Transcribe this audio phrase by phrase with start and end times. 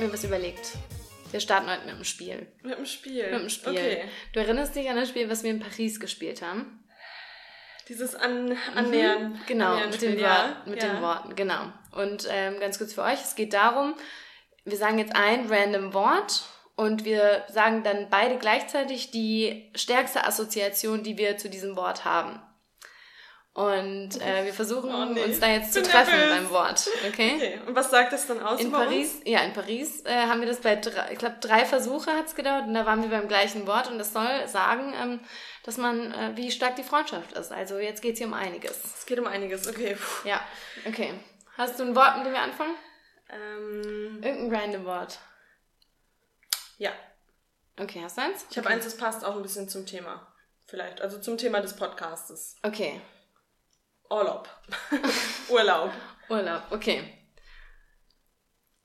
[0.00, 0.78] Habe mir was überlegt.
[1.30, 2.46] Wir starten heute mit dem Spiel.
[2.62, 3.30] Mit dem Spiel.
[3.32, 3.72] Mit dem Spiel.
[3.72, 4.04] Okay.
[4.32, 6.82] Du erinnerst dich an das Spiel, was wir in Paris gespielt haben?
[7.86, 9.38] Dieses an, Annähern.
[9.46, 10.88] Genau, Annähern mit, den, Wort, mit ja.
[10.88, 11.70] den Worten, genau.
[11.92, 13.94] Und ähm, ganz kurz für euch, es geht darum,
[14.64, 16.44] wir sagen jetzt ein random Wort
[16.76, 22.40] und wir sagen dann beide gleichzeitig die stärkste Assoziation, die wir zu diesem Wort haben.
[23.60, 25.22] Und äh, wir versuchen Oh, nee.
[25.22, 26.34] uns da jetzt zu treffen nervös.
[26.34, 27.34] beim Wort, okay?
[27.36, 30.48] Okay, und was sagt das dann aus In Paris, ja, in Paris äh, haben wir
[30.48, 33.66] das bei, drei, ich glaube, drei Versuche hat's gedauert und da waren wir beim gleichen
[33.66, 35.20] Wort und das soll sagen, ähm,
[35.64, 37.52] dass man, äh, wie stark die Freundschaft ist.
[37.52, 38.70] Also jetzt geht's hier um einiges.
[38.82, 38.94] uns?
[39.00, 39.94] Es geht um einiges, okay.
[39.96, 40.28] Puh.
[40.28, 40.40] Ja,
[40.86, 41.12] okay.
[41.58, 42.74] Hast du ein Wort, mit dem wir anfangen?
[43.28, 45.18] Ähm, Irgendein random Wort.
[46.78, 46.92] ja,
[47.78, 48.46] Okay, hast du eins?
[48.50, 50.26] ich habe eins, das passt auch ein bisschen zum Thema.
[50.66, 52.56] Vielleicht, also zum Thema des Podcastes.
[52.62, 53.00] Okay,
[54.10, 54.48] Urlaub.
[55.48, 55.92] Urlaub.
[56.28, 57.16] Urlaub, okay.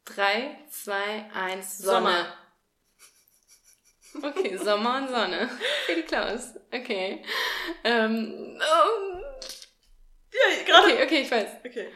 [0.06, 2.36] Drei, zwei, eins, Sonne.
[4.14, 4.30] Sommer.
[4.30, 5.50] Okay, Sommer und Sonne.
[5.86, 6.54] Für die Klaus.
[6.72, 7.26] Okay.
[7.84, 9.20] Ähm, oh,
[10.32, 10.94] Ja, gerade.
[10.94, 11.50] okay, okay, ich weiß.
[11.66, 11.92] Okay.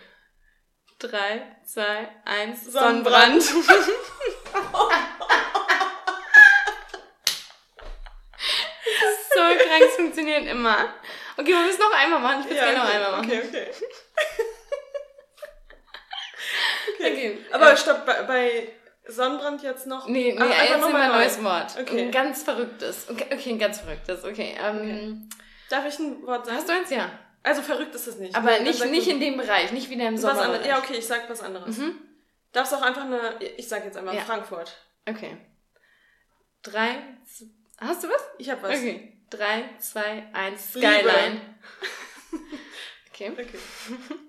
[0.98, 3.42] Drei, zwei, eins, Sonnenbrand.
[3.42, 3.90] Sonnenbrand.
[9.34, 10.94] So krank, es funktioniert immer.
[11.40, 12.42] Okay, wir müssen noch einmal machen.
[12.42, 13.26] Ich will es gerne noch okay, einmal machen.
[13.26, 13.68] okay, okay.
[17.00, 17.12] okay.
[17.12, 17.38] Okay.
[17.52, 17.78] Aber Ja.
[17.78, 18.68] stopp, bei, bei
[19.08, 20.08] Sonnenbrand jetzt noch.
[20.08, 21.18] Nee, nee, Ach, einfach jetzt noch nehmen wir mal ein neu.
[21.20, 21.78] neues Wort.
[21.80, 22.02] Okay.
[22.02, 23.10] Ein ganz verrücktes.
[23.10, 24.24] Okay, okay ein ganz verrücktes.
[24.26, 24.56] Okay.
[24.62, 25.30] Ähm,
[25.70, 26.58] Darf ich ein Wort sagen?
[26.58, 26.90] Hast du eins?
[26.90, 27.10] Ja.
[27.42, 28.36] Also verrückt ist es nicht.
[28.36, 30.66] Aber Dann nicht, nicht du in dem Bereich, nicht wieder im Sommer.
[30.66, 31.78] Ja, okay, ich sag was anderes.
[31.78, 31.96] Mhm.
[32.52, 33.40] Darfst auch einfach eine.
[33.58, 34.22] Ich sag jetzt einmal Ja.
[34.22, 34.76] Frankfurt.
[35.08, 35.38] Okay.
[36.64, 36.98] Drei.
[37.78, 38.22] Hast du was?
[38.40, 38.72] Ich hab was.
[38.72, 39.19] Okay.
[39.30, 40.74] Drei, zwei, eins.
[40.74, 40.88] Liebe.
[40.88, 41.42] Skyline.
[43.20, 43.32] Okay.
[43.34, 43.48] Okay.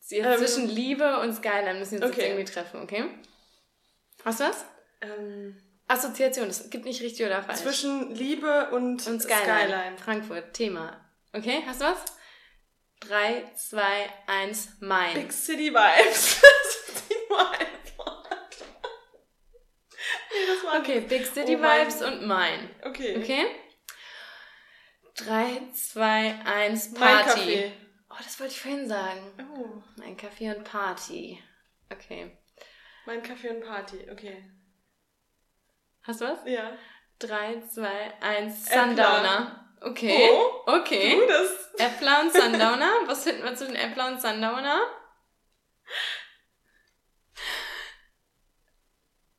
[0.00, 2.20] Sie Ähm, zwischen Liebe und Skyline müssen wir uns okay.
[2.20, 3.04] jetzt irgendwie treffen, okay?
[4.24, 4.64] Hast du was?
[5.00, 5.56] Ähm,
[5.88, 7.60] Assoziation, es gibt nicht richtig oder falsch.
[7.60, 9.96] zwischen Liebe und, und Skyline.
[9.96, 11.00] Frankfurt, Thema.
[11.32, 12.04] Okay, hast du was?
[13.00, 15.14] Drei, zwei, eins, mein.
[15.14, 16.40] Big City Vibes.
[16.42, 17.66] das ist nur ein
[17.96, 18.56] Wort.
[20.30, 22.70] nee, das war Okay, Big City Oh mein- Vibes und mein.
[22.84, 23.16] Okay.
[23.18, 23.46] Okay?
[25.16, 27.28] Drei, zwei, eins, Mein Party.
[27.30, 27.72] Kaffee.
[28.10, 29.20] Oh, das wollte ich vorhin sagen.
[29.54, 31.42] Oh, Mein Kaffee und Party.
[31.92, 32.36] Okay.
[33.06, 34.06] mein Kaffee und Party.
[34.10, 34.44] Okay.
[36.02, 36.38] Hast du was?
[36.44, 36.72] Ja.
[37.18, 38.84] Drei, zwei, eins, Äppler.
[38.86, 39.74] Sundowner.
[39.80, 40.28] Okay.
[40.32, 41.14] Oh, Okay.
[41.16, 41.74] Du, das.
[41.78, 42.90] Äppler und Sundowner.
[43.06, 44.80] Was finden wir zwischen Äppler und Sundowner?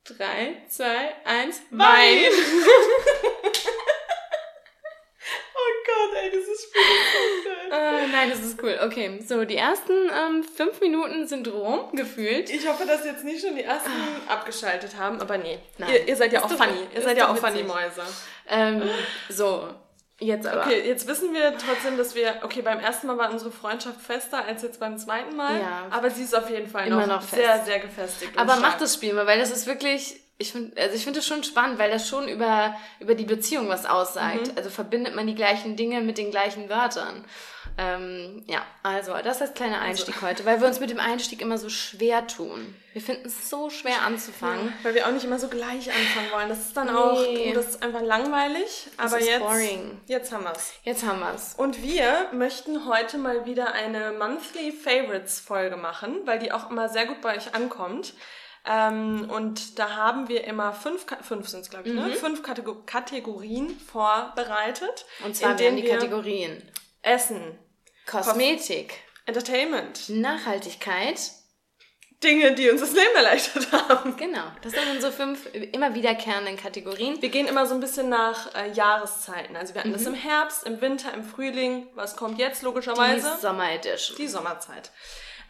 [0.08, 2.32] Drei, zwei, eins, Wein.
[5.54, 7.72] oh Gott, ey, Spiel ist geil.
[7.72, 8.80] Äh, nein, das ist cool.
[8.86, 12.50] Okay, so die ersten ähm, fünf Minuten sind rum, gefühlt.
[12.50, 13.92] Ich hoffe, dass jetzt nicht schon die ersten
[14.28, 15.60] abgeschaltet haben, aber nee.
[15.78, 15.90] Nein.
[15.92, 16.88] Ihr, ihr seid ja Ist auch funny.
[16.96, 17.68] Ihr seid ja auch funny witzig.
[17.68, 18.02] Mäuse.
[18.50, 18.84] Ähm,
[19.30, 19.70] so,
[20.20, 20.66] jetzt aber.
[20.66, 24.46] Okay, jetzt wissen wir trotzdem, dass wir, okay, beim ersten Mal war unsere Freundschaft fester
[24.46, 25.60] als jetzt beim zweiten Mal.
[25.60, 25.88] Ja.
[25.90, 28.38] Aber sie ist auf jeden Fall Immer noch, noch sehr, sehr gefestigt.
[28.38, 31.28] Aber mach das Spiel mal, weil das ist wirklich, ich finde, also ich finde das
[31.28, 34.52] schon spannend, weil das schon über, über die Beziehung was aussagt.
[34.56, 37.26] Also verbindet man die gleichen Dinge mit den gleichen Wörtern.
[37.80, 41.60] Ähm, ja, also das ist kleiner Einstieg heute, weil wir uns mit dem Einstieg immer
[41.60, 42.76] so schwer tun.
[42.94, 44.74] Wir finden es so schwer anzufangen.
[44.82, 46.50] Weil wir auch nicht immer so gleich anfangen wollen.
[46.50, 46.94] Das ist dann Nee.
[46.94, 48.88] auch, das ist einfach langweilig.
[48.98, 50.02] Das aber ist jetzt, boring.
[50.08, 50.74] jetzt haben wir's.
[50.84, 51.54] Jetzt haben wir's.
[51.56, 56.90] Und wir möchten heute mal wieder eine Monthly Favorites Folge machen, weil die auch immer
[56.90, 58.16] sehr gut bei euch ankommt.
[58.66, 62.12] Ähm, und da haben wir immer fünf, fünf sind es glaube ich, ne?
[62.14, 65.06] Fünf Kategor Kategorien vorbereitet.
[65.24, 66.62] Und zwar in werden denen die wir Kategorien
[67.04, 67.58] Essen,
[68.08, 68.94] Kosmetik,
[69.26, 71.20] Entertainment, Nachhaltigkeit.
[72.24, 74.18] Dinge, die uns das Leben erleichtert haben.
[74.18, 77.22] Genau, das sind unsere fünf immer wiederkehrenden Kategorien.
[77.22, 79.56] Wir gehen immer so ein bisschen nach äh, Jahreszeiten.
[79.56, 79.94] Also wir hatten Mhm.
[79.94, 81.88] das im Herbst, im Winter, im Frühling.
[81.94, 83.38] Was kommt jetzt Die logischerweise?
[83.40, 84.18] Sommer Edition.
[84.18, 84.90] die Sommerzeit.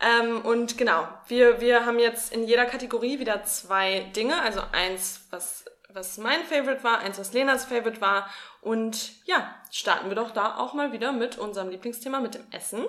[0.01, 4.41] Ähm, und genau, wir, wir haben jetzt in jeder Kategorie wieder zwei Dinge.
[4.41, 5.63] Also eins, was,
[5.97, 8.29] was mein Favorite war, eins, was Lenas Favorite war.
[8.61, 12.85] Und ja, starten wir doch da auch mal wieder mit unserem Lieblingsthema, mit dem Essen.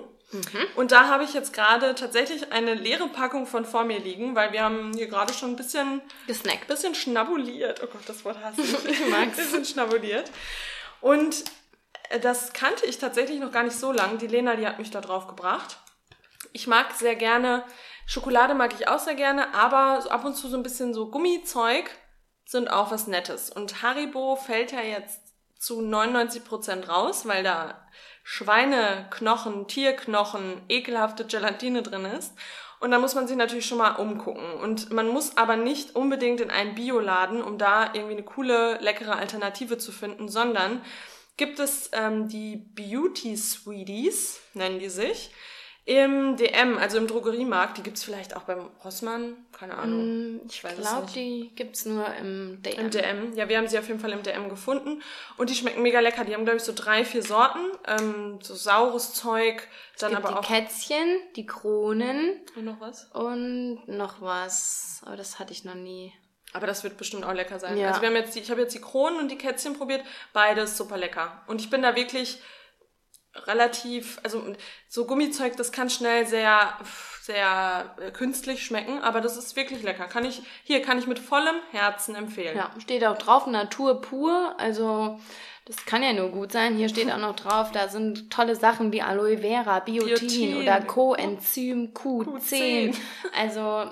[0.75, 4.51] Und da habe ich jetzt gerade tatsächlich eine leere Packung von vor mir liegen, weil
[4.51, 6.67] wir haben hier gerade schon ein bisschen Gesnackt.
[6.67, 7.81] bisschen schnabuliert.
[7.83, 8.85] Oh Gott, das Wort hasse ich.
[8.85, 9.37] Ich mag's.
[9.37, 10.29] bisschen schnabuliert.
[11.01, 11.45] Und
[12.09, 14.19] äh, das kannte ich tatsächlich noch gar nicht so lang.
[14.19, 15.77] Die Lena, die hat mich da drauf gebracht.
[16.53, 17.63] Ich mag sehr gerne,
[18.05, 21.89] Schokolade mag ich auch sehr gerne, aber ab und zu so ein bisschen so Gummizeug
[22.49, 23.51] sind auch was Nettes.
[23.51, 25.21] Und Haribo fällt ja jetzt
[25.59, 27.79] zu 99% raus, weil da
[28.23, 32.33] Schweineknochen, Tierknochen, ekelhafte Gelatine drin ist.
[32.79, 34.51] Und da muss man sich natürlich schon mal umgucken.
[34.53, 39.15] Und man muss aber nicht unbedingt in einen Bioladen, um da irgendwie eine coole, leckere
[39.15, 40.81] Alternative zu finden, sondern
[41.37, 45.29] gibt es ähm, die Beauty Sweeties, nennen die sich
[45.89, 47.79] im DM, also im Drogeriemarkt.
[47.79, 50.35] Die gibt es vielleicht auch beim Rossmann, keine Ahnung.
[50.35, 52.79] Mm, ich glaube, die gibt es nur im DM.
[52.79, 55.01] Im DM, ja, wir haben sie auf jeden Fall im DM gefunden.
[55.37, 56.25] Und die schmecken mega lecker.
[56.25, 57.71] Die haben, glaube ich, so drei, vier Sorten.
[57.87, 59.67] Ähm, so saures Zeug.
[59.97, 60.47] Dann aber die auch.
[60.47, 62.39] Kätzchen, die Kronen.
[62.55, 63.05] Und noch was?
[63.05, 65.01] Und noch was.
[65.07, 66.13] Aber das hatte ich noch nie.
[66.53, 67.77] Aber das wird bestimmt auch lecker sein.
[67.77, 67.87] Ja.
[67.87, 70.03] Also wir haben jetzt die, ich habe jetzt die Kronen und die Kätzchen probiert.
[70.33, 71.41] Beides super lecker.
[71.47, 72.39] Und ich bin da wirklich
[73.35, 74.43] relativ, also
[74.87, 76.73] so Gummizeug, das kann schnell sehr,
[77.21, 80.05] sehr äh, künstlich schmecken, aber das ist wirklich lecker.
[80.05, 82.57] Kann ich, hier kann ich mit vollem Herzen empfehlen.
[82.57, 85.19] Ja, steht auch drauf, Natur pur, also
[85.65, 86.75] das kann ja nur gut sein.
[86.75, 90.57] Hier steht auch noch drauf, da sind tolle Sachen wie Aloe Vera, Biotin, Biotin.
[90.57, 92.25] oder Coenzym Q10.
[92.25, 92.95] Q10.
[93.37, 93.91] Also,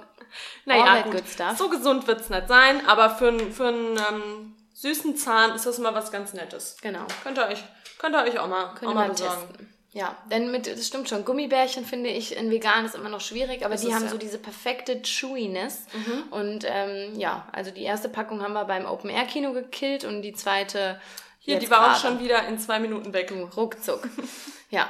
[0.66, 1.14] naja, gut.
[1.14, 5.78] Good so gesund wird's nicht sein, aber für, für einen ähm, süßen Zahn ist das
[5.80, 6.78] mal was ganz Nettes.
[6.82, 7.06] Genau.
[7.24, 7.64] Könnt ihr euch
[7.98, 9.74] Könnt ihr euch auch mal, Könnt auch mal, mal testen.
[9.94, 13.66] Ja, denn mit, das stimmt schon, Gummibärchen finde ich in vegan ist immer noch schwierig,
[13.66, 14.10] aber das die haben ja.
[14.10, 15.86] so diese perfekte Chewiness.
[15.94, 16.24] Mhm.
[16.30, 20.22] Und ähm, ja, also die erste Packung haben wir beim Open Air Kino gekillt und
[20.22, 21.02] die zweite.
[21.40, 21.94] Hier, die war gerade.
[21.94, 23.34] auch schon wieder in zwei Minuten weg.
[23.56, 24.08] Ruckzuck.
[24.70, 24.88] ja.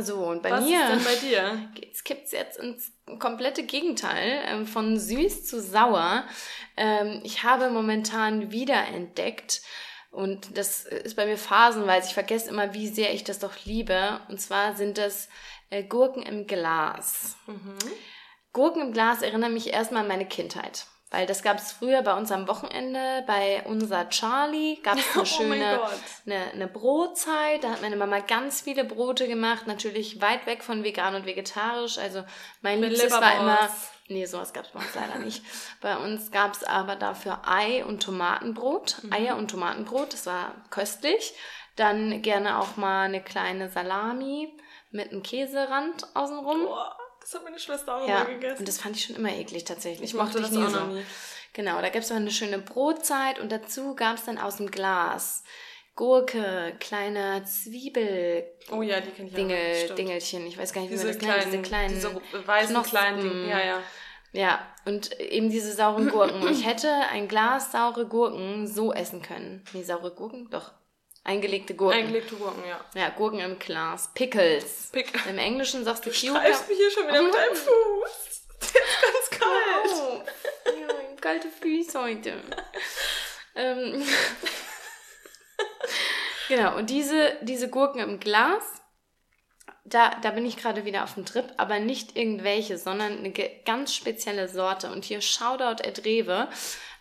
[0.00, 0.80] So, und bei Was mir.
[0.80, 1.70] Was ist denn bei dir?
[1.92, 6.24] Es kippt jetzt ins komplette Gegenteil, ähm, von süß zu sauer.
[6.76, 9.62] Ähm, ich habe momentan wiederentdeckt,
[10.12, 12.08] und das ist bei mir phasenweise.
[12.08, 14.20] Ich vergesse immer, wie sehr ich das doch liebe.
[14.28, 15.28] Und zwar sind das
[15.70, 17.36] äh, Gurken im Glas.
[17.46, 17.78] Mhm.
[18.52, 20.84] Gurken im Glas erinnern mich erstmal an meine Kindheit.
[21.12, 25.22] Weil das gab es früher bei uns am Wochenende, bei unser Charlie gab es eine
[25.22, 25.80] oh schöne
[26.26, 27.62] eine, eine Brotzeit.
[27.62, 31.98] Da hat meine Mama ganz viele Brote gemacht, natürlich weit weg von vegan und vegetarisch.
[31.98, 32.24] Also
[32.62, 33.68] mein Mit Liebstes war immer
[34.08, 35.44] Nee, sowas gab es bei uns leider nicht.
[35.80, 38.96] Bei uns gab es aber dafür Ei und Tomatenbrot.
[39.02, 39.12] Mhm.
[39.12, 41.34] Eier und Tomatenbrot, das war köstlich.
[41.76, 44.54] Dann gerne auch mal eine kleine Salami
[44.90, 46.64] mit einem Käserand außenrum.
[46.64, 46.96] Boah,
[47.32, 48.58] das hat meine Schwester auch ja, immer gegessen.
[48.60, 50.10] Und das fand ich schon immer eklig tatsächlich.
[50.10, 50.80] Ich mochte das nie auch so.
[50.80, 51.04] noch nie.
[51.54, 54.70] Genau, da gab es aber eine schöne Brotzeit und dazu gab es dann aus dem
[54.70, 55.42] Glas
[55.94, 58.44] Gurke, kleine Zwiebel.
[58.70, 59.94] Oh ja, die kenne ich Dingel, auch.
[59.94, 61.52] Dingelchen, ich weiß gar nicht, wie diese man das kleinen, nennt.
[61.52, 62.90] Diese kleinen, diese weißen Knospen.
[62.90, 63.50] kleinen Dinge.
[63.50, 63.82] Ja, ja.
[64.34, 66.48] Ja, und eben diese sauren Gurken.
[66.48, 69.62] ich hätte ein Glas saure Gurken so essen können.
[69.74, 70.48] Nee, saure Gurken?
[70.50, 70.72] Doch.
[71.24, 72.00] Eingelegte Gurken.
[72.00, 72.84] Eingelegte Gurken, ja.
[72.94, 74.10] Ja, Gurken im Glas.
[74.14, 74.88] Pickles.
[74.92, 77.24] Pick Im Englischen sagst du Du streifst mich hier schon wieder oh.
[77.24, 78.42] mit deinem Fuß.
[78.60, 79.86] Der ist ganz kalt.
[79.86, 80.22] Oh.
[80.80, 80.88] Ja,
[81.20, 82.42] kalte Füße heute.
[83.54, 84.04] ähm.
[86.48, 88.82] genau, und diese, diese Gurken im Glas
[89.84, 93.32] da, da bin ich gerade wieder auf dem Trip, aber nicht irgendwelche, sondern eine
[93.64, 94.90] ganz spezielle Sorte.
[94.90, 96.48] Und hier Shoutout at Rewe,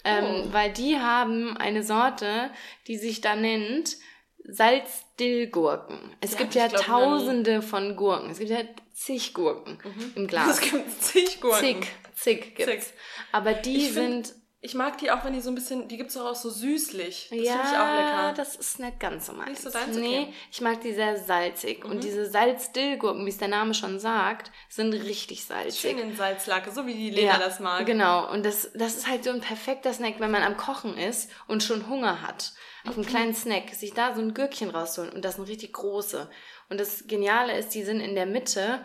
[0.03, 0.53] ähm, oh.
[0.53, 2.49] weil die haben eine Sorte,
[2.87, 3.97] die sich da nennt
[4.43, 6.15] Salzdillgurken.
[6.19, 8.31] Es ja, gibt ja tausende von Gurken.
[8.31, 10.13] Es gibt ja zig Gurken mhm.
[10.15, 10.59] im Glas.
[10.59, 11.59] Es gibt zig Gurken.
[11.59, 12.87] Zig, zig gibt's.
[12.87, 12.93] Zig.
[13.31, 16.25] Aber die sind ich mag die auch, wenn die so ein bisschen, die gibt's doch
[16.27, 17.29] auch so süßlich.
[17.31, 18.33] Das ja, finde ich auch lecker.
[18.37, 19.49] das ist nicht ganz so meins.
[19.49, 19.97] Nicht so deins?
[19.97, 20.33] Nee, okay.
[20.51, 21.83] ich mag die sehr salzig.
[21.83, 21.89] Mhm.
[21.89, 25.81] Und diese Salzdillgurken, wie es der Name schon sagt, sind richtig salzig.
[25.81, 27.87] Schön in Salzlake, so wie die Lena ja, das mag.
[27.87, 28.31] Genau.
[28.31, 31.63] Und das, das ist halt so ein perfekter Snack, wenn man am Kochen ist und
[31.63, 32.53] schon Hunger hat.
[32.87, 33.69] Auf einen kleinen Snack.
[33.73, 35.11] Sich da so ein Gürkchen rausholen.
[35.11, 36.29] Und das sind richtig große.
[36.69, 38.81] Und das Geniale ist, die sind in der Mitte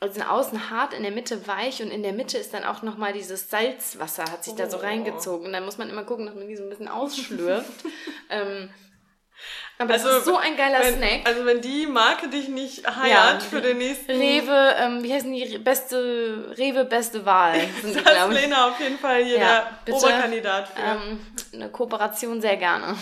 [0.00, 2.82] also sind außen hart, in der Mitte weich und in der Mitte ist dann auch
[2.82, 4.56] nochmal dieses Salzwasser, hat sich oh.
[4.56, 4.80] da so oh.
[4.80, 5.46] reingezogen.
[5.46, 7.84] Und dann muss man immer gucken, dass man die so ein bisschen ausschlürft.
[8.30, 8.68] ähm,
[9.78, 11.20] aber also, das ist so ein geiler wenn, Snack.
[11.26, 14.10] Also wenn die Marke dich nicht heiert ja, für den nächsten...
[14.10, 15.58] Rewe, ähm, wie heißen die?
[15.58, 17.60] Beste, Rewe beste Wahl.
[17.82, 20.80] Sind die, das ist Lena auf jeden Fall hier ja, der bitte, Oberkandidat für.
[20.80, 22.96] Ähm, eine Kooperation sehr gerne.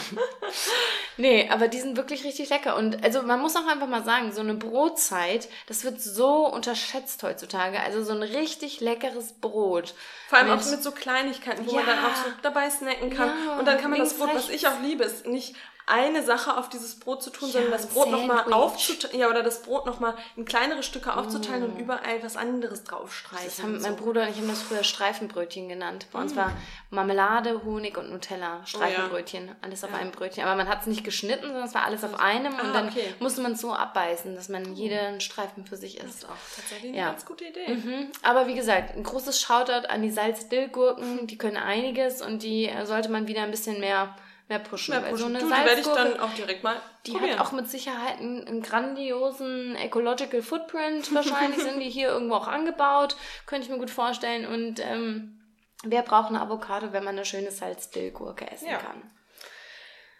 [1.17, 2.75] nee, aber die sind wirklich richtig lecker.
[2.77, 7.23] Und also man muss auch einfach mal sagen, so eine Brotzeit, das wird so unterschätzt
[7.23, 7.79] heutzutage.
[7.81, 9.95] Also so ein richtig leckeres Brot.
[10.29, 13.11] Vor allem mit, auch mit so Kleinigkeiten, wo ja, man dann auch so dabei snacken
[13.11, 13.31] kann.
[13.47, 15.55] Ja, und dann kann man das Brot, was ich auch liebe, ist nicht
[15.87, 19.43] eine Sache auf dieses Brot zu tun, ja, sondern das Brot nochmal aufzuteilen, ja, oder
[19.43, 21.65] das Brot nochmal in kleinere Stücke aufzuteilen mm.
[21.65, 23.47] und überall was anderes draufstreichen.
[23.47, 23.87] Das haben so.
[23.87, 26.07] mein Bruder und ich haben das früher Streifenbrötchen genannt.
[26.11, 26.23] Bei mm.
[26.23, 26.53] uns war
[26.91, 28.63] Marmelade, Honig und Nutella.
[28.65, 29.45] Streifenbrötchen.
[29.45, 29.57] Oh, ja.
[29.61, 29.97] Alles auf ja.
[29.97, 30.45] einem Brötchen.
[30.45, 32.89] Aber man hat es nicht geschnitten, sondern es war alles auf einem ah, und dann
[32.89, 33.15] okay.
[33.21, 36.07] musste man es so abbeißen, dass man jeden Streifen für sich isst.
[36.07, 37.69] Das ist auch tatsächlich eine ganz gute Idee.
[37.69, 38.11] Mhm.
[38.23, 41.27] Aber wie gesagt, ein großes Shoutout an die Salzdillgurken.
[41.27, 44.15] Die können einiges und die sollte man wieder ein bisschen mehr
[44.49, 44.95] mehr pushen.
[45.01, 45.19] Mehr pushen.
[45.19, 47.39] So eine du, die werde ich dann auch direkt mal die Probieren.
[47.39, 51.15] hat auch mit Sicherheit einen, einen, grandiosen Ecological Footprint.
[51.15, 53.17] Wahrscheinlich sind die hier irgendwo auch angebaut.
[53.47, 54.47] Könnte ich mir gut vorstellen.
[54.47, 55.41] Und ähm,
[55.85, 58.79] wer braucht eine Avocado, wenn man eine schöne Salzdillgurke essen ja.
[58.79, 59.11] kann?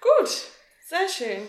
[0.01, 0.31] Gut,
[0.87, 1.47] sehr schön.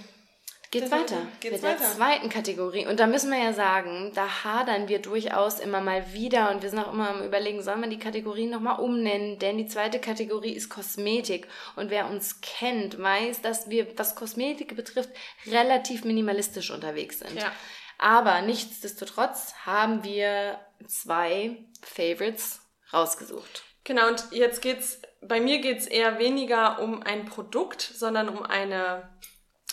[0.79, 1.79] Geht's weiter geht's mit weiter.
[1.79, 2.85] der zweiten Kategorie.
[2.85, 6.69] Und da müssen wir ja sagen, da hadern wir durchaus immer mal wieder und wir
[6.69, 9.39] sind auch immer am überlegen, sollen wir die Kategorien nochmal umnennen?
[9.39, 11.47] Denn die zweite Kategorie ist Kosmetik.
[11.75, 15.09] Und wer uns kennt, weiß, dass wir, was Kosmetik betrifft,
[15.45, 17.35] relativ minimalistisch unterwegs sind.
[17.35, 17.51] Ja.
[17.97, 23.63] Aber nichtsdestotrotz haben wir zwei Favorites rausgesucht.
[23.83, 29.09] Genau, und jetzt geht's, bei mir geht's eher weniger um ein Produkt, sondern um eine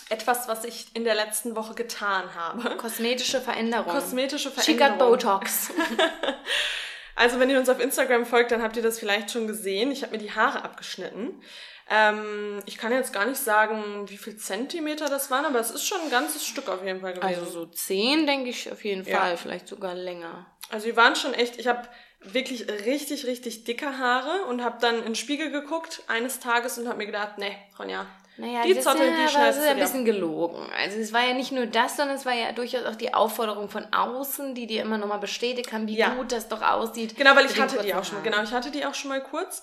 [0.09, 2.77] etwas, was ich in der letzten Woche getan habe.
[2.77, 3.91] Kosmetische Veränderung.
[3.91, 4.89] Kosmetische Veränderung.
[4.89, 5.71] She got Botox.
[7.15, 9.91] also wenn ihr uns auf Instagram folgt, dann habt ihr das vielleicht schon gesehen.
[9.91, 11.41] Ich habe mir die Haare abgeschnitten.
[11.89, 15.85] Ähm, ich kann jetzt gar nicht sagen, wie viel Zentimeter das waren, aber es ist
[15.85, 17.27] schon ein ganzes Stück auf jeden Fall gewesen.
[17.27, 19.37] Also so zehn, denke ich auf jeden Fall, ja.
[19.37, 20.45] vielleicht sogar länger.
[20.69, 21.87] Also die waren schon echt, ich habe
[22.21, 26.87] wirklich richtig, richtig dicke Haare und habe dann in den Spiegel geguckt eines Tages und
[26.87, 28.05] habe mir gedacht, nee, Ronja,
[28.37, 30.65] naja, die Zottel, ja, die schneidest du ein bisschen gelogen.
[30.77, 33.69] Also es war ja nicht nur das, sondern es war ja durchaus auch die Aufforderung
[33.69, 36.15] von außen, die dir immer nochmal bestätigt haben, wie ja.
[36.15, 37.15] gut das doch aussieht.
[37.15, 38.23] Genau, weil ich hatte die auch schon mal.
[38.23, 39.61] Genau, ich hatte die auch schon mal kurz.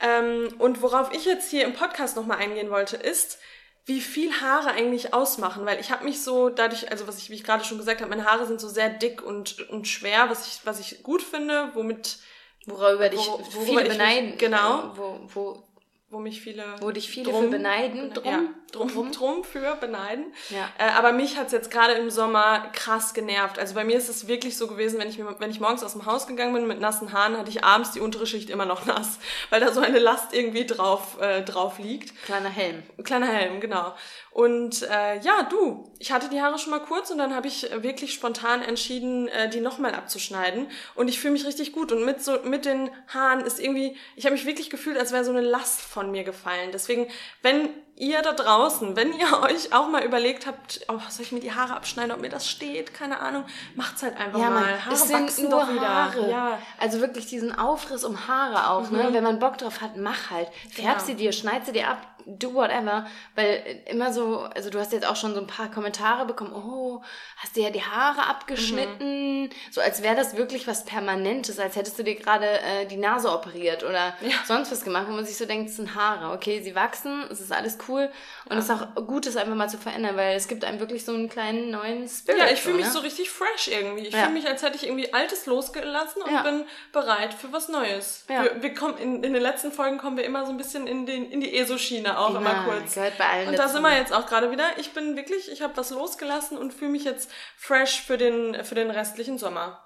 [0.00, 3.38] Ähm, und worauf ich jetzt hier im Podcast nochmal eingehen wollte, ist,
[3.86, 7.34] wie viel Haare eigentlich ausmachen, weil ich habe mich so dadurch, also was ich, wie
[7.34, 10.46] ich gerade schon gesagt habe, meine Haare sind so sehr dick und, und schwer, was
[10.46, 12.18] ich, was ich gut finde, womit
[12.66, 15.65] worüber dich wo, viele beneiden, mich, genau, wo, wo
[16.08, 19.74] wo mich viele wo dich viele drum, für beneiden drum, ja, drum, drum, drum für
[19.74, 20.32] beneiden.
[20.50, 20.68] Ja.
[20.78, 23.58] Äh, aber mich hat's jetzt gerade im Sommer krass genervt.
[23.58, 25.94] Also bei mir ist es wirklich so gewesen wenn ich mir, wenn ich morgens aus
[25.94, 28.86] dem Haus gegangen bin mit nassen Haaren hatte ich abends die untere Schicht immer noch
[28.86, 29.18] nass
[29.50, 32.14] weil da so eine Last irgendwie drauf äh, drauf liegt.
[32.24, 32.84] Kleiner Helm.
[33.02, 33.94] Kleiner Helm genau
[34.36, 37.70] und äh, ja du ich hatte die Haare schon mal kurz und dann habe ich
[37.80, 42.22] wirklich spontan entschieden äh, die nochmal abzuschneiden und ich fühle mich richtig gut und mit
[42.22, 45.40] so mit den Haaren ist irgendwie ich habe mich wirklich gefühlt als wäre so eine
[45.40, 46.70] Last von mir gefallen.
[46.72, 47.08] Deswegen,
[47.42, 51.40] wenn ihr da draußen, wenn ihr euch auch mal überlegt habt, oh, soll ich mir
[51.40, 54.84] die Haare abschneiden, ob mir das steht, keine Ahnung, macht's halt einfach ja, mal.
[54.84, 56.30] Haare es sind nur Haare.
[56.30, 56.58] Ja.
[56.78, 58.98] Also wirklich diesen Aufriss um Haare auch, ne?
[58.98, 59.04] mhm.
[59.04, 59.14] ne?
[59.14, 60.48] Wenn man Bock drauf hat, mach halt.
[60.70, 63.06] Färb sie dir, schneid sie dir ab, do whatever.
[63.34, 67.02] Weil immer so, also du hast jetzt auch schon so ein paar Kommentare bekommen, oh,
[67.38, 69.50] hast dir ja die Haare abgeschnitten, mhm.
[69.70, 73.30] so als wäre das wirklich was Permanentes, als hättest du dir gerade äh, die Nase
[73.32, 74.36] operiert oder ja.
[74.46, 77.40] sonst was gemacht, wo man sich so denkt, es sind Haare, okay, sie wachsen, es
[77.40, 78.10] ist alles cool und
[78.50, 78.58] ja.
[78.58, 81.12] es ist auch gut, es einfach mal zu verändern, weil es gibt einem wirklich so
[81.12, 82.38] einen kleinen neuen Spirit.
[82.38, 82.92] Ja, ich fühle mich ne?
[82.92, 84.06] so richtig fresh irgendwie.
[84.06, 84.22] Ich ja.
[84.22, 88.24] fühle mich, als hätte ich irgendwie Altes losgelassen und bin bereit für was Neues.
[88.26, 91.06] Wir, wir kommen in, in den letzten Folgen kommen wir immer so ein bisschen in,
[91.06, 92.94] den, in die ESO-Schiene auch immer, immer kurz.
[92.94, 94.64] Gehört bei allen und da sind wir jetzt auch gerade wieder.
[94.78, 98.74] Ich bin wirklich, ich habe was losgelassen und fühle mich jetzt fresh für den, für
[98.74, 99.82] den restlichen Sommer.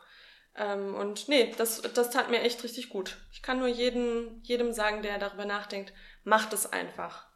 [0.57, 3.19] Ähm, und nee, das, das tat mir echt richtig gut.
[3.33, 5.93] Ich kann nur jeden, jedem sagen, der darüber nachdenkt,
[6.25, 7.30] macht es einfach.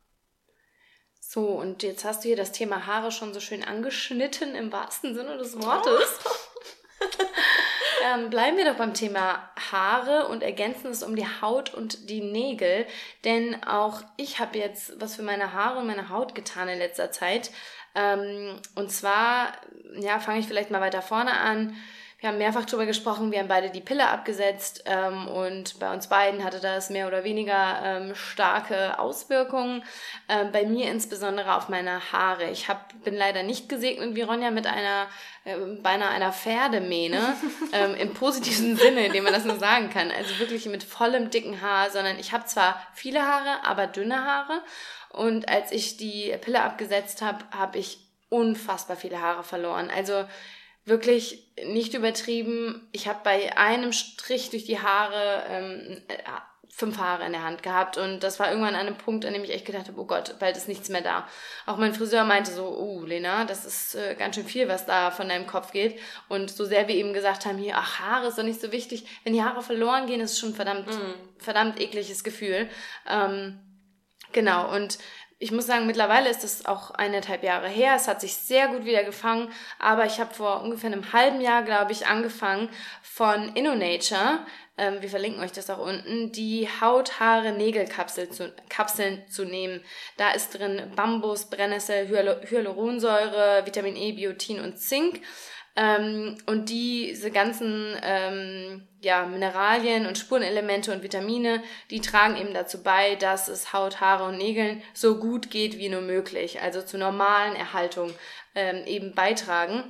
[1.34, 5.16] So, und jetzt hast du hier das Thema Haare schon so schön angeschnitten im wahrsten
[5.16, 6.20] Sinne des Wortes.
[6.24, 7.06] Oh.
[8.04, 12.20] ähm, bleiben wir doch beim Thema Haare und ergänzen es um die Haut und die
[12.20, 12.86] Nägel.
[13.24, 17.10] Denn auch ich habe jetzt was für meine Haare und meine Haut getan in letzter
[17.10, 17.50] Zeit.
[17.96, 19.54] Ähm, und zwar,
[19.98, 21.76] ja, fange ich vielleicht mal weiter vorne an.
[22.24, 26.06] Wir haben mehrfach darüber gesprochen, wir haben beide die Pille abgesetzt ähm, und bei uns
[26.06, 29.84] beiden hatte das mehr oder weniger ähm, starke Auswirkungen.
[30.30, 32.48] Ähm, bei mir insbesondere auf meine Haare.
[32.48, 35.06] Ich hab, bin leider nicht gesegnet wie Ronja mit einer
[35.44, 37.20] äh, beinahe einer Pferdemähne
[37.74, 40.10] ähm, im positiven Sinne, indem man das nur sagen kann.
[40.10, 44.62] Also wirklich mit vollem dicken Haar, sondern ich habe zwar viele Haare, aber dünne Haare.
[45.10, 47.98] Und als ich die Pille abgesetzt habe, habe ich
[48.30, 49.90] unfassbar viele Haare verloren.
[49.94, 50.24] Also
[50.84, 52.86] wirklich nicht übertrieben.
[52.92, 56.16] Ich habe bei einem Strich durch die Haare ähm, äh,
[56.76, 59.44] fünf Haare in der Hand gehabt und das war irgendwann an einem Punkt, an dem
[59.44, 61.28] ich echt gedacht habe, oh Gott, bald ist nichts mehr da.
[61.66, 65.12] Auch mein Friseur meinte so, oh Lena, das ist äh, ganz schön viel, was da
[65.12, 66.00] von deinem Kopf geht.
[66.28, 69.06] Und so sehr wir eben gesagt haben, hier, ach, Haare ist doch nicht so wichtig.
[69.22, 71.38] Wenn die Haare verloren gehen, ist es schon verdammt, mm.
[71.38, 72.68] verdammt ekliges Gefühl.
[73.08, 73.60] Ähm,
[74.32, 74.98] genau, und
[75.44, 77.92] ich muss sagen, mittlerweile ist es auch eineinhalb Jahre her.
[77.96, 81.62] Es hat sich sehr gut wieder gefangen, aber ich habe vor ungefähr einem halben Jahr,
[81.62, 82.70] glaube ich, angefangen
[83.02, 84.38] von InnoNature,
[84.78, 89.84] ähm, wir verlinken euch das auch unten, die Haut, Haare, Nägelkapseln zu, Kapseln zu nehmen.
[90.16, 95.20] Da ist drin Bambus, Brennnessel, Hyaluronsäure, Vitamin E, Biotin und Zink.
[95.76, 102.82] Ähm, und diese ganzen ähm, ja, Mineralien und Spurenelemente und Vitamine, die tragen eben dazu
[102.82, 107.00] bei, dass es Haut, Haare und Nägeln so gut geht wie nur möglich, also zur
[107.00, 108.14] normalen Erhaltung
[108.54, 109.82] ähm, eben beitragen.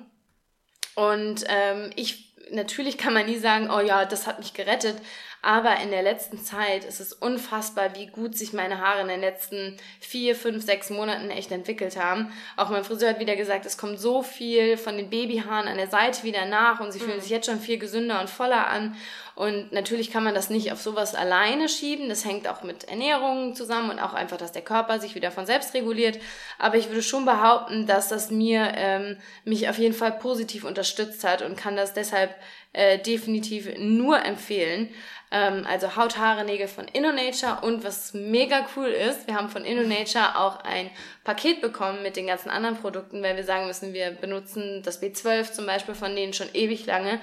[0.95, 4.97] Und ähm, ich, natürlich kann man nie sagen, oh ja, das hat mich gerettet,
[5.45, 9.21] aber in der letzten Zeit ist es unfassbar, wie gut sich meine Haare in den
[9.21, 12.33] letzten vier, fünf, sechs Monaten echt entwickelt haben.
[12.57, 15.89] Auch mein Friseur hat wieder gesagt, es kommt so viel von den Babyhaaren an der
[15.89, 17.21] Seite wieder nach und sie fühlen mhm.
[17.21, 18.97] sich jetzt schon viel gesünder und voller an.
[19.35, 22.09] Und natürlich kann man das nicht auf sowas alleine schieben.
[22.09, 25.45] Das hängt auch mit Ernährung zusammen und auch einfach, dass der Körper sich wieder von
[25.45, 26.21] selbst reguliert.
[26.59, 31.25] Aber ich würde schon behaupten, dass das mir ähm, mich auf jeden Fall positiv unterstützt
[31.25, 32.35] hat und kann das deshalb
[32.75, 34.91] äh, definitiv nur empfehlen.
[35.31, 39.65] Ähm, also Haut, Haare, Nägel von InnoNature und was mega cool ist, wir haben von
[39.65, 40.91] InnoNature auch ein
[41.25, 45.53] Paket bekommen mit den ganzen anderen Produkten, weil wir sagen müssen, wir benutzen das B12
[45.53, 47.21] zum Beispiel von denen schon ewig lange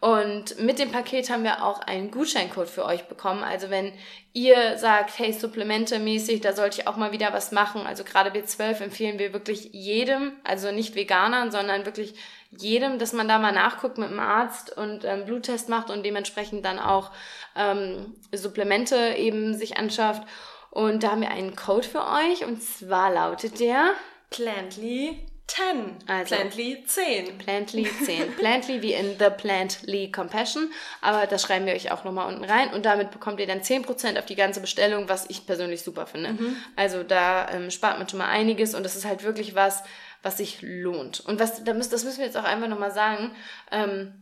[0.00, 3.44] und mit dem Paket haben wir auch einen Gutscheincode für euch bekommen.
[3.44, 3.92] Also wenn
[4.32, 7.82] ihr sagt, hey, Supplemente mäßig, da sollte ich auch mal wieder was machen.
[7.86, 12.14] Also gerade B12 empfehlen wir wirklich jedem, also nicht Veganern, sondern wirklich
[12.58, 16.64] jedem, dass man da mal nachguckt mit dem Arzt und ähm, Bluttest macht und dementsprechend
[16.64, 17.10] dann auch
[17.56, 20.22] ähm, Supplemente eben sich anschafft.
[20.70, 23.92] Und da haben wir einen Code für euch und zwar lautet der
[24.30, 25.96] Plantly 10.
[26.06, 27.38] Also, Plantly 10.
[27.38, 28.36] Plantly 10.
[28.36, 30.70] Plantly wie in The Plantly Compassion.
[31.00, 32.72] Aber das schreiben wir euch auch nochmal unten rein.
[32.72, 36.34] Und damit bekommt ihr dann 10% auf die ganze Bestellung, was ich persönlich super finde.
[36.34, 36.56] Mhm.
[36.76, 38.74] Also da ähm, spart man schon mal einiges.
[38.74, 39.82] Und das ist halt wirklich was,
[40.22, 41.20] was sich lohnt.
[41.20, 43.32] Und was, das müssen wir jetzt auch einfach nochmal sagen.
[43.70, 44.12] Ähm,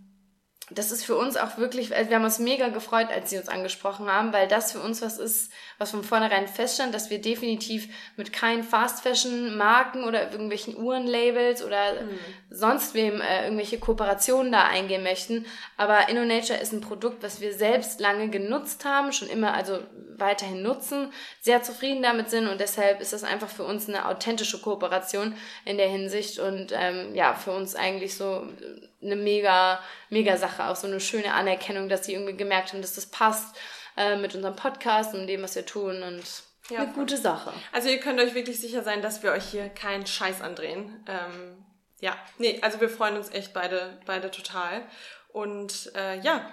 [0.70, 3.48] das ist für uns auch wirklich, also wir haben uns mega gefreut, als sie uns
[3.48, 7.88] angesprochen haben, weil das für uns was ist, was von vornherein feststand, dass wir definitiv
[8.16, 12.18] mit keinen Fast Fashion Marken oder irgendwelchen Uhrenlabels oder mhm.
[12.50, 15.46] sonst wem äh, irgendwelche Kooperationen da eingehen möchten.
[15.76, 19.78] Aber InnoNature ist ein Produkt, was wir selbst lange genutzt haben, schon immer, also
[20.18, 24.60] weiterhin nutzen, sehr zufrieden damit sind und deshalb ist das einfach für uns eine authentische
[24.60, 28.46] Kooperation in der Hinsicht und ähm, ja, für uns eigentlich so
[29.02, 29.80] eine mega,
[30.10, 33.56] mega Sache, auch so eine schöne Anerkennung, dass sie irgendwie gemerkt haben, dass das passt
[33.96, 36.22] äh, mit unserem Podcast und dem, was wir tun und
[36.70, 37.52] ja, eine gute Sache.
[37.72, 41.04] Also ihr könnt euch wirklich sicher sein, dass wir euch hier keinen Scheiß andrehen.
[41.08, 41.64] Ähm,
[42.00, 44.86] ja, nee, also wir freuen uns echt beide, beide total.
[45.28, 46.52] Und äh, ja,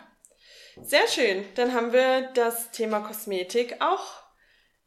[0.81, 1.45] sehr schön.
[1.55, 4.23] Dann haben wir das Thema Kosmetik auch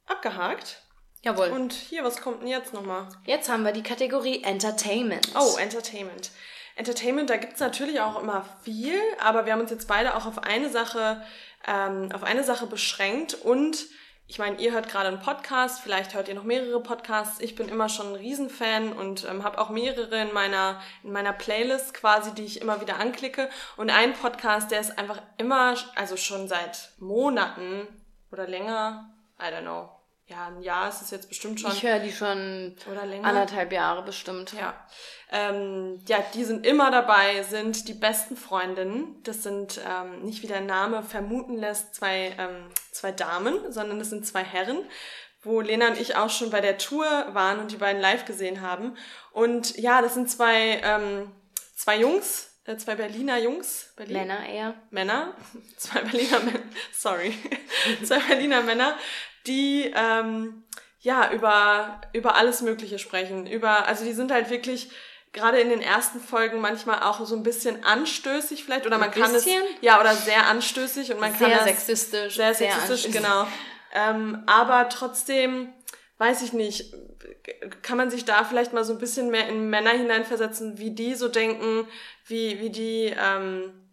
[0.07, 0.83] abgehakt.
[1.23, 1.49] Jawohl.
[1.49, 3.09] Und hier, was kommt denn jetzt nochmal?
[3.25, 5.29] Jetzt haben wir die Kategorie Entertainment.
[5.35, 6.31] Oh, Entertainment.
[6.79, 10.45] Entertainment, da gibt's natürlich auch immer viel, aber wir haben uns jetzt beide auch auf
[10.45, 11.21] eine Sache,
[11.67, 13.87] ähm, auf eine Sache beschränkt und
[14.31, 17.41] ich meine, ihr hört gerade einen Podcast, vielleicht hört ihr noch mehrere Podcasts.
[17.41, 21.33] Ich bin immer schon ein Riesenfan und ähm, habe auch mehrere in meiner, in meiner
[21.33, 23.49] Playlist quasi, die ich immer wieder anklicke.
[23.79, 27.89] Und ein Podcast, der ist einfach immer, also schon seit Monaten
[28.31, 29.09] oder länger,
[29.41, 29.98] I don't know,
[30.29, 31.73] ja, ein Jahr ist es jetzt bestimmt schon.
[31.73, 33.27] Ich höre die schon oder länger.
[33.27, 34.53] anderthalb Jahre bestimmt.
[34.53, 34.75] Ja.
[35.31, 39.23] Ähm, ja, die sind immer dabei, sind die besten Freundinnen.
[39.25, 44.11] Das sind ähm, nicht wie der Name vermuten lässt, zwei, ähm, zwei Damen, sondern das
[44.11, 44.85] sind zwei Herren,
[45.43, 48.61] wo Lena und ich auch schon bei der Tour waren und die beiden live gesehen
[48.61, 48.99] haben.
[49.33, 51.33] Und ja, das sind zwei, ähm,
[51.75, 53.95] zwei Jungs, äh, zwei Berliner Jungs.
[53.97, 54.19] Berlin.
[54.19, 54.75] Männer eher.
[54.91, 55.35] Männer.
[55.79, 56.61] Zwei Berliner Männer.
[56.93, 57.35] Sorry.
[58.05, 58.95] zwei Berliner Männer,
[59.47, 60.65] die ähm,
[61.01, 63.47] ja über über alles Mögliche sprechen.
[63.47, 64.91] Über also die sind halt wirklich
[65.33, 69.35] gerade in den ersten Folgen manchmal auch so ein bisschen anstößig vielleicht oder man kann
[69.35, 69.47] es
[69.81, 73.47] ja oder sehr anstößig und man sehr kann sexistisch sehr sexistisch sehr genau.
[73.95, 75.73] Ähm, aber trotzdem
[76.19, 76.95] weiß ich nicht
[77.83, 81.15] kann man sich da vielleicht mal so ein bisschen mehr in Männer hineinversetzen wie die
[81.15, 81.87] so denken
[82.27, 83.88] wie wie die ähm,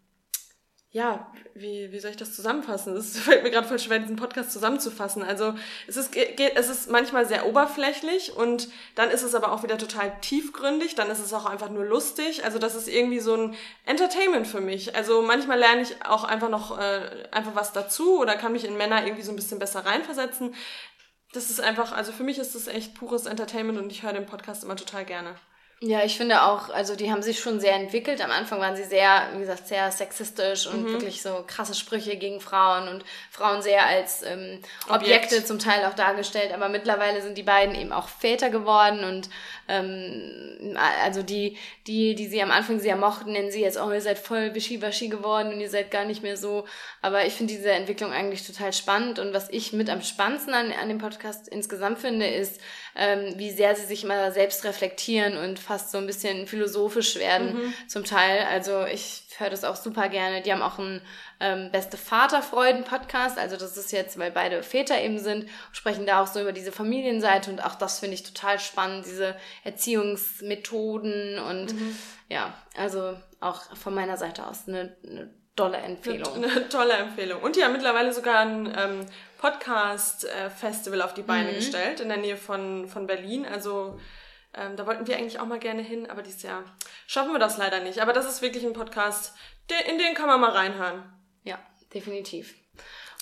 [0.90, 2.96] ja, wie, wie soll ich das zusammenfassen?
[2.96, 5.22] Es fällt mir gerade voll schwer, diesen Podcast zusammenzufassen.
[5.22, 5.54] Also
[5.86, 9.78] es ist, geht, es ist manchmal sehr oberflächlich und dann ist es aber auch wieder
[9.78, 12.44] total tiefgründig, dann ist es auch einfach nur lustig.
[12.44, 14.96] Also das ist irgendwie so ein Entertainment für mich.
[14.96, 18.76] Also manchmal lerne ich auch einfach noch äh, einfach was dazu oder kann mich in
[18.76, 20.54] Männer irgendwie so ein bisschen besser reinversetzen.
[21.32, 24.26] Das ist einfach, also für mich ist das echt pures Entertainment und ich höre den
[24.26, 25.34] Podcast immer total gerne.
[25.82, 28.24] Ja, ich finde auch, also die haben sich schon sehr entwickelt.
[28.24, 30.92] Am Anfang waren sie sehr, wie gesagt, sehr sexistisch und mhm.
[30.92, 35.46] wirklich so krasse Sprüche gegen Frauen und Frauen sehr als ähm, Objekte Objekt.
[35.46, 36.54] zum Teil auch dargestellt.
[36.54, 39.28] Aber mittlerweile sind die beiden eben auch Väter geworden und
[39.68, 44.00] ähm, also die, die, die sie am Anfang sehr mochten, nennen sie jetzt, oh, ihr
[44.00, 46.64] seid voll wischiwaschi geworden und ihr seid gar nicht mehr so.
[47.02, 50.72] Aber ich finde diese Entwicklung eigentlich total spannend und was ich mit am spannendsten an,
[50.72, 52.62] an dem Podcast insgesamt finde, ist,
[52.96, 57.54] ähm, wie sehr sie sich immer selbst reflektieren und fast so ein bisschen philosophisch werden
[57.54, 57.74] mhm.
[57.86, 58.46] zum Teil.
[58.50, 60.42] Also ich höre das auch super gerne.
[60.42, 61.02] Die haben auch einen
[61.40, 63.38] ähm, Beste Vaterfreuden-Podcast.
[63.38, 66.72] Also das ist jetzt, weil beide Väter eben sind, sprechen da auch so über diese
[66.72, 71.98] Familienseite und auch das finde ich total spannend, diese Erziehungsmethoden und mhm.
[72.28, 76.34] ja, also auch von meiner Seite aus eine, eine tolle Empfehlung.
[76.34, 77.42] Eine, eine, tolle Empfehlung.
[77.42, 79.06] Und die haben mittlerweile sogar ein ähm,
[79.38, 81.56] Podcast-Festival auf die Beine mhm.
[81.56, 83.46] gestellt in der Nähe von, von Berlin.
[83.46, 83.98] Also
[84.54, 86.64] ähm, da wollten wir eigentlich auch mal gerne hin, aber dieses Jahr
[87.06, 88.00] schaffen wir das leider nicht.
[88.00, 89.34] Aber das ist wirklich ein Podcast,
[89.70, 91.02] der, in den kann man mal reinhören.
[91.44, 91.58] Ja,
[91.92, 92.54] definitiv.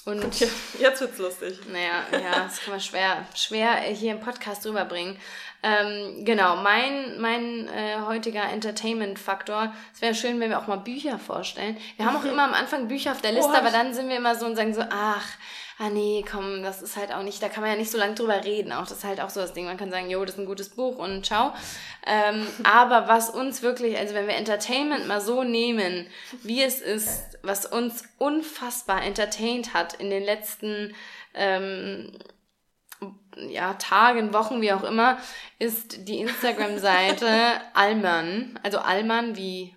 [0.04, 1.60] Und, jetzt, jetzt wird's lustig.
[1.72, 5.18] Naja, ja, das kann man schwer, schwer hier im Podcast rüberbringen.
[5.62, 11.18] Ähm, genau, mein, mein äh, heutiger Entertainment-Faktor, es wäre schön, wenn wir auch mal Bücher
[11.18, 11.78] vorstellen.
[11.96, 14.16] Wir haben auch immer am Anfang Bücher auf der Liste, oh, aber dann sind wir
[14.16, 15.26] immer so und sagen so, ach,
[15.78, 18.14] ah nee, komm, das ist halt auch nicht, da kann man ja nicht so lange
[18.14, 18.72] drüber reden.
[18.72, 19.64] Auch das ist halt auch so das Ding.
[19.64, 21.52] Man kann sagen, jo, das ist ein gutes Buch und ciao.
[22.06, 26.06] Ähm, aber was uns wirklich, also wenn wir Entertainment mal so nehmen,
[26.42, 30.94] wie es ist, was uns unfassbar entertained hat in den letzten
[31.34, 32.12] ähm,
[33.36, 35.18] ja, Tagen, Wochen, wie auch immer,
[35.58, 37.26] ist die Instagram-Seite
[37.74, 39.74] Alman, also Alman wie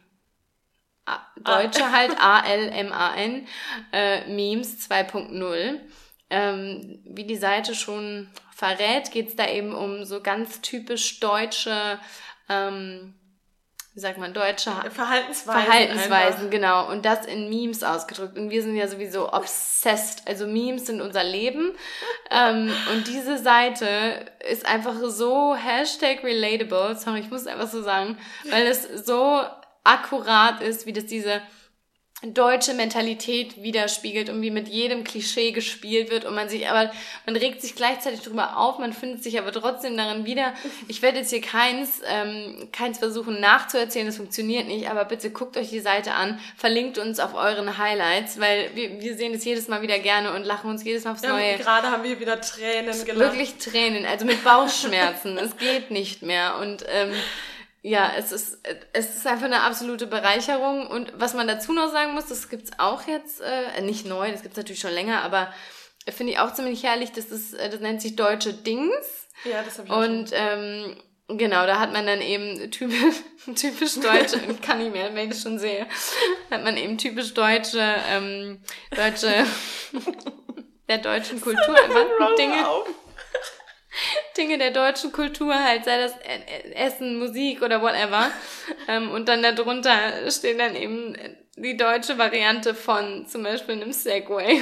[1.41, 1.91] Deutsche ah.
[1.91, 3.47] halt, A-L-M-A-N,
[3.91, 5.79] äh, Memes 2.0.
[6.29, 11.99] Ähm, wie die Seite schon verrät, geht's da eben um so ganz typisch deutsche,
[12.49, 13.13] ähm,
[13.93, 15.63] wie sagt man, deutsche Verhaltensweisen.
[15.63, 16.89] Verhaltensweisen, genau.
[16.91, 18.37] Und das in Memes ausgedrückt.
[18.37, 20.27] Und wir sind ja sowieso obsessed.
[20.27, 21.71] Also Memes sind unser Leben.
[22.29, 26.95] ähm, und diese Seite ist einfach so Hashtag relatable.
[26.95, 28.17] Sorry, ich muss einfach so sagen.
[28.49, 29.41] Weil es so
[29.87, 31.41] akkurat ist, wie das diese
[32.23, 36.91] deutsche Mentalität widerspiegelt und wie mit jedem Klischee gespielt wird und man sich aber
[37.27, 40.55] man regt sich gleichzeitig darüber auf, man findet sich aber trotzdem darin wieder.
[40.87, 45.57] Ich werde jetzt hier keins ähm, keins versuchen nachzuerzählen, das funktioniert nicht, aber bitte guckt
[45.57, 49.67] euch die Seite an, verlinkt uns auf euren Highlights, weil wir, wir sehen es jedes
[49.67, 51.51] Mal wieder gerne und lachen uns jedes Mal aufs Neue.
[51.51, 53.31] Ja, gerade haben wir wieder Tränen gelacht.
[53.31, 55.37] Wirklich Tränen, also mit Bauchschmerzen.
[55.37, 57.11] es geht nicht mehr und ähm,
[57.87, 58.59] ja, es ist,
[58.91, 60.87] es ist einfach eine absolute Bereicherung.
[60.87, 64.41] Und was man dazu noch sagen muss, das gibt's auch jetzt, äh, nicht neu, das
[64.41, 65.53] gibt's natürlich schon länger, aber
[66.09, 69.29] finde ich auch ziemlich herrlich, das ist, äh, das nennt sich Deutsche Dings.
[69.45, 70.97] Ja, das habe ich Und ähm,
[71.29, 73.15] genau, da hat man dann eben typisch,
[73.55, 75.87] typisch deutsche, kann ich mehr, wenn ich das schon sehe,
[76.51, 78.61] hat man eben typisch deutsche, ähm,
[78.93, 79.45] deutsche,
[80.89, 82.67] der deutschen Kultur einfach Dinge.
[82.67, 82.89] Auf.
[84.37, 86.13] Dinge der deutschen Kultur halt, sei das
[86.73, 88.31] Essen, Musik oder whatever.
[88.87, 91.15] ähm, und dann darunter steht dann eben
[91.55, 94.61] die deutsche Variante von zum Beispiel einem Segway.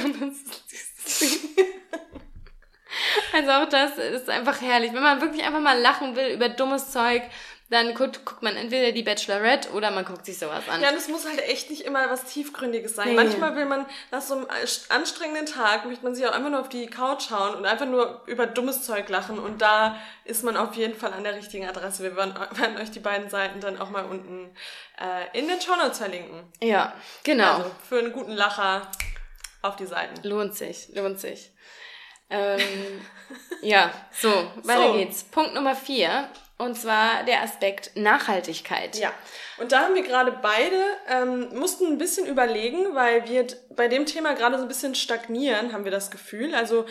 [3.32, 4.92] also auch das ist einfach herrlich.
[4.92, 7.22] Wenn man wirklich einfach mal lachen will über dummes Zeug,
[7.68, 10.80] dann guckt, guckt man entweder die Bachelorette oder man guckt sich sowas an.
[10.80, 13.08] Ja, es muss halt echt nicht immer was Tiefgründiges sein.
[13.08, 13.14] Nee.
[13.14, 14.46] Manchmal will man nach so einem
[14.88, 18.22] anstrengenden Tag, möchte man sich auch einfach nur auf die Couch hauen und einfach nur
[18.26, 22.04] über dummes Zeug lachen und da ist man auf jeden Fall an der richtigen Adresse.
[22.04, 24.54] Wir werden, werden euch die beiden Seiten dann auch mal unten
[25.00, 26.44] äh, in den Show Notes verlinken.
[26.60, 27.54] Ja, genau.
[27.56, 28.88] Also für einen guten Lacher
[29.62, 30.22] auf die Seiten.
[30.22, 31.50] Lohnt sich, lohnt sich.
[32.30, 32.60] Ähm,
[33.62, 34.28] ja, so,
[34.62, 34.92] weiter so.
[34.94, 35.24] geht's.
[35.24, 38.96] Punkt Nummer vier und zwar der Aspekt Nachhaltigkeit.
[38.96, 39.12] Ja.
[39.58, 44.06] Und da haben wir gerade beide, ähm, mussten ein bisschen überlegen, weil wir bei dem
[44.06, 46.54] Thema gerade so ein bisschen stagnieren, haben wir das Gefühl.
[46.54, 46.86] Also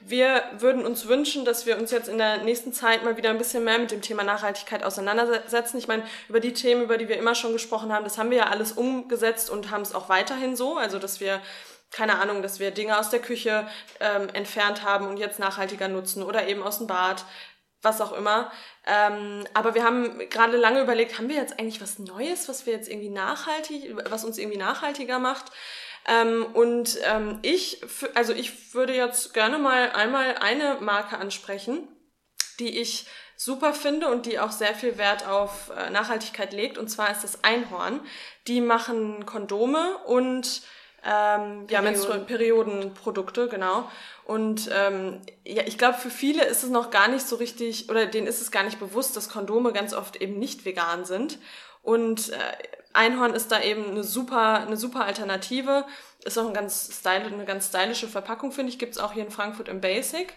[0.00, 3.38] wir würden uns wünschen, dass wir uns jetzt in der nächsten Zeit mal wieder ein
[3.38, 5.78] bisschen mehr mit dem Thema Nachhaltigkeit auseinandersetzen.
[5.78, 8.38] Ich meine, über die Themen, über die wir immer schon gesprochen haben, das haben wir
[8.38, 10.76] ja alles umgesetzt und haben es auch weiterhin so.
[10.76, 11.40] Also, dass wir
[11.90, 13.66] keine Ahnung, dass wir Dinge aus der Küche
[13.98, 17.24] ähm, entfernt haben und jetzt nachhaltiger nutzen oder eben aus dem Bad,
[17.82, 18.50] was auch immer.
[18.86, 22.72] Ähm, aber wir haben gerade lange überlegt, haben wir jetzt eigentlich was Neues, was wir
[22.72, 25.52] jetzt irgendwie nachhaltig, was uns irgendwie nachhaltiger macht?
[26.06, 27.82] Ähm, und ähm, ich,
[28.14, 31.88] also ich würde jetzt gerne mal einmal eine Marke ansprechen,
[32.58, 36.78] die ich super finde und die auch sehr viel Wert auf äh, Nachhaltigkeit legt.
[36.78, 38.00] Und zwar ist das Einhorn.
[38.48, 40.62] Die machen Kondome und
[41.08, 43.90] ähm, ja, Menstrual Periodenprodukte, genau.
[44.24, 48.04] Und ähm, ja, ich glaube, für viele ist es noch gar nicht so richtig, oder
[48.04, 51.38] denen ist es gar nicht bewusst, dass Kondome ganz oft eben nicht vegan sind.
[51.82, 52.36] Und äh,
[52.92, 55.86] Einhorn ist da eben eine super, eine super Alternative.
[56.24, 58.78] Ist auch ein ganz style, eine ganz stylische Verpackung, finde ich.
[58.78, 60.34] Gibt's auch hier in Frankfurt im Basic.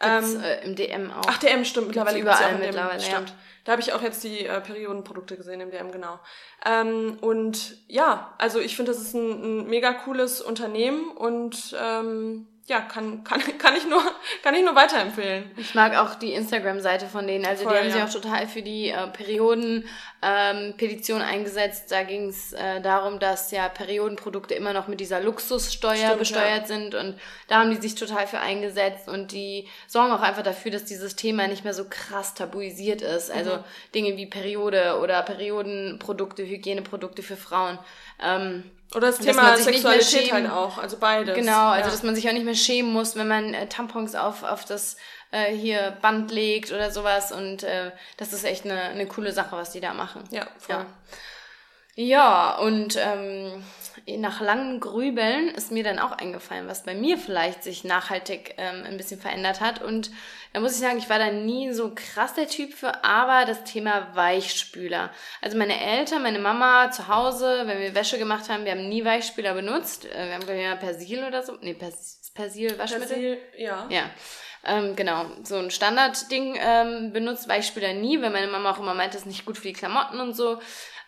[0.00, 1.26] Gibt's, ähm, äh, im DM auch.
[1.28, 1.88] Ach, DM stimmt.
[1.88, 3.28] Mittlerweile überall mittlerweile, stimmt.
[3.28, 3.36] Ja.
[3.68, 6.18] Da habe ich auch jetzt die äh, Periodenprodukte gesehen im DM, genau.
[6.64, 12.46] Ähm, und ja, also ich finde, das ist ein, ein mega cooles Unternehmen und ähm,
[12.68, 14.02] ja, kann, kann, kann, ich nur,
[14.42, 15.50] kann ich nur weiterempfehlen.
[15.56, 17.46] Ich mag auch die Instagram-Seite von denen.
[17.46, 17.94] Also Voll, die haben ja.
[17.94, 21.90] sich auch total für die äh, Perioden-Petition ähm, eingesetzt.
[21.90, 26.60] Da ging es äh, darum, dass ja Periodenprodukte immer noch mit dieser Luxussteuer Stimmt, besteuert
[26.60, 26.66] ja.
[26.66, 26.94] sind.
[26.94, 29.08] Und da haben die sich total für eingesetzt.
[29.08, 33.30] Und die sorgen auch einfach dafür, dass dieses Thema nicht mehr so krass tabuisiert ist.
[33.30, 33.64] Also mhm.
[33.94, 37.78] Dinge wie Periode oder Periodenprodukte, Hygieneprodukte für Frauen.
[38.22, 41.34] Ähm, oder das Thema Sexualität halt auch, also beides.
[41.34, 41.92] Genau, also ja.
[41.92, 44.96] dass man sich auch nicht mehr schämen muss, wenn man äh, Tampons auf, auf das
[45.30, 47.30] äh, hier Band legt oder sowas.
[47.30, 50.24] Und äh, das ist echt eine, eine coole Sache, was die da machen.
[50.30, 50.86] Ja, voll.
[51.96, 53.62] Ja, ja und ähm,
[54.18, 58.84] nach langem Grübeln ist mir dann auch eingefallen, was bei mir vielleicht sich nachhaltig ähm,
[58.84, 59.82] ein bisschen verändert hat.
[59.82, 60.10] Und
[60.52, 63.64] da muss ich sagen, ich war da nie so krass der Typ für, aber das
[63.64, 65.10] Thema Weichspüler.
[65.42, 69.04] Also meine Eltern, meine Mama zu Hause, wenn wir Wäsche gemacht haben, wir haben nie
[69.04, 70.06] Weichspüler benutzt.
[70.06, 71.56] Äh, wir haben, ja Persil oder so.
[71.60, 73.08] Nee, Pers Persil, Waschmittel.
[73.08, 73.86] Persil, ja.
[73.90, 74.10] Ja.
[74.64, 79.14] Ähm, genau, so ein Standardding ähm, benutzt Weichspüler nie, weil meine Mama auch immer meint,
[79.14, 80.60] das ist nicht gut für die Klamotten und so.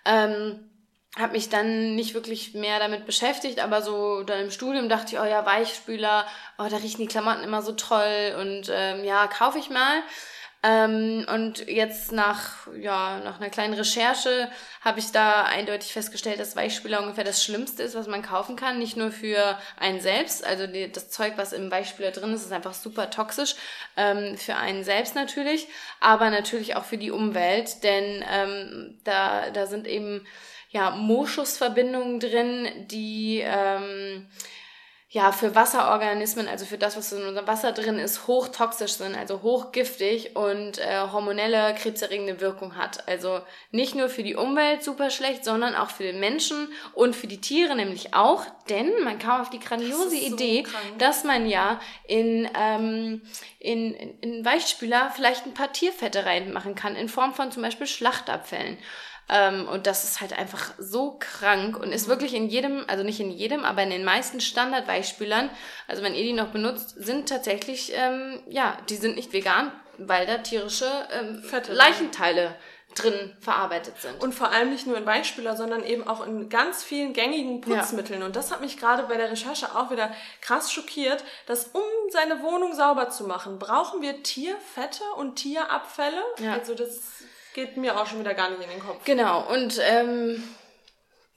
[0.04, 0.69] Ähm,
[1.16, 5.20] habe mich dann nicht wirklich mehr damit beschäftigt, aber so dann im Studium dachte ich,
[5.20, 6.24] oh ja, Weichspüler,
[6.58, 10.02] oh, da riechen die Klamotten immer so toll und ähm, ja, kaufe ich mal.
[10.62, 14.50] Ähm, und jetzt nach, ja, nach einer kleinen Recherche
[14.82, 18.78] habe ich da eindeutig festgestellt, dass Weichspüler ungefähr das Schlimmste ist, was man kaufen kann.
[18.78, 22.52] Nicht nur für einen selbst, also die, das Zeug, was im Weichspüler drin ist, ist
[22.52, 23.54] einfach super toxisch,
[23.96, 25.66] ähm, für einen selbst natürlich,
[25.98, 30.26] aber natürlich auch für die Umwelt, denn ähm, da, da sind eben
[30.70, 34.26] ja, Moschusverbindungen drin, die ähm,
[35.08, 39.42] ja für Wasserorganismen, also für das, was in unserem Wasser drin ist, hochtoxisch sind, also
[39.42, 43.08] hochgiftig und äh, hormonelle krebserregende Wirkung hat.
[43.08, 43.40] Also
[43.72, 47.40] nicht nur für die Umwelt super schlecht, sondern auch für den Menschen und für die
[47.40, 51.80] Tiere nämlich auch, denn man kam auf die grandiose das Idee, so dass man ja
[52.06, 53.22] in, ähm,
[53.58, 58.78] in, in Weichspüler vielleicht ein paar Tierfette reinmachen kann, in Form von zum Beispiel Schlachtabfällen.
[59.30, 63.20] Ähm, und das ist halt einfach so krank und ist wirklich in jedem, also nicht
[63.20, 65.50] in jedem, aber in den meisten Standardweichspülern,
[65.86, 70.26] also wenn ihr die noch benutzt, sind tatsächlich, ähm, ja, die sind nicht vegan, weil
[70.26, 72.56] da tierische ähm, Leichenteile
[72.94, 74.20] drin verarbeitet sind.
[74.20, 78.20] Und vor allem nicht nur in Weichspüler, sondern eben auch in ganz vielen gängigen Putzmitteln.
[78.20, 78.26] Ja.
[78.26, 82.42] Und das hat mich gerade bei der Recherche auch wieder krass schockiert, dass um seine
[82.42, 86.20] Wohnung sauber zu machen, brauchen wir Tierfette und Tierabfälle.
[86.40, 86.54] Ja.
[86.54, 87.22] Also das
[87.54, 89.04] geht mir auch schon wieder gar nicht in den Kopf.
[89.04, 90.42] Genau, und ähm,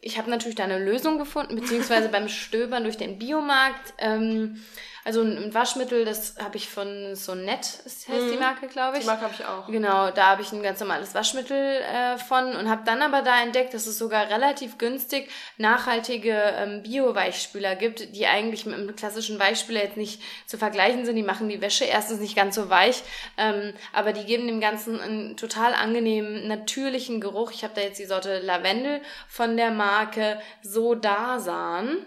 [0.02, 3.94] ich habe natürlich da eine Lösung gefunden, beziehungsweise beim Stöbern durch den Biomarkt.
[3.98, 4.64] Ähm,
[5.06, 8.32] also ein Waschmittel, das habe ich von Sonett, heißt mhm.
[8.32, 9.02] die Marke, glaube ich.
[9.02, 9.68] Die Marke habe ich auch.
[9.68, 13.42] Genau, da habe ich ein ganz normales Waschmittel äh, von und habe dann aber da
[13.42, 19.40] entdeckt, dass es sogar relativ günstig nachhaltige ähm, Bio-Weichspüler gibt, die eigentlich mit einem klassischen
[19.40, 21.18] Weichspüler jetzt nicht zu vergleichen sind.
[21.18, 23.04] Die machen die Wäsche erstens nicht ganz so weich,
[23.38, 27.52] ähm, aber die geben dem Ganzen einen total angenehmen, natürlichen Geruch.
[27.52, 32.06] Ich habe da jetzt die Sorte Lavendel von der Marke Sodasan.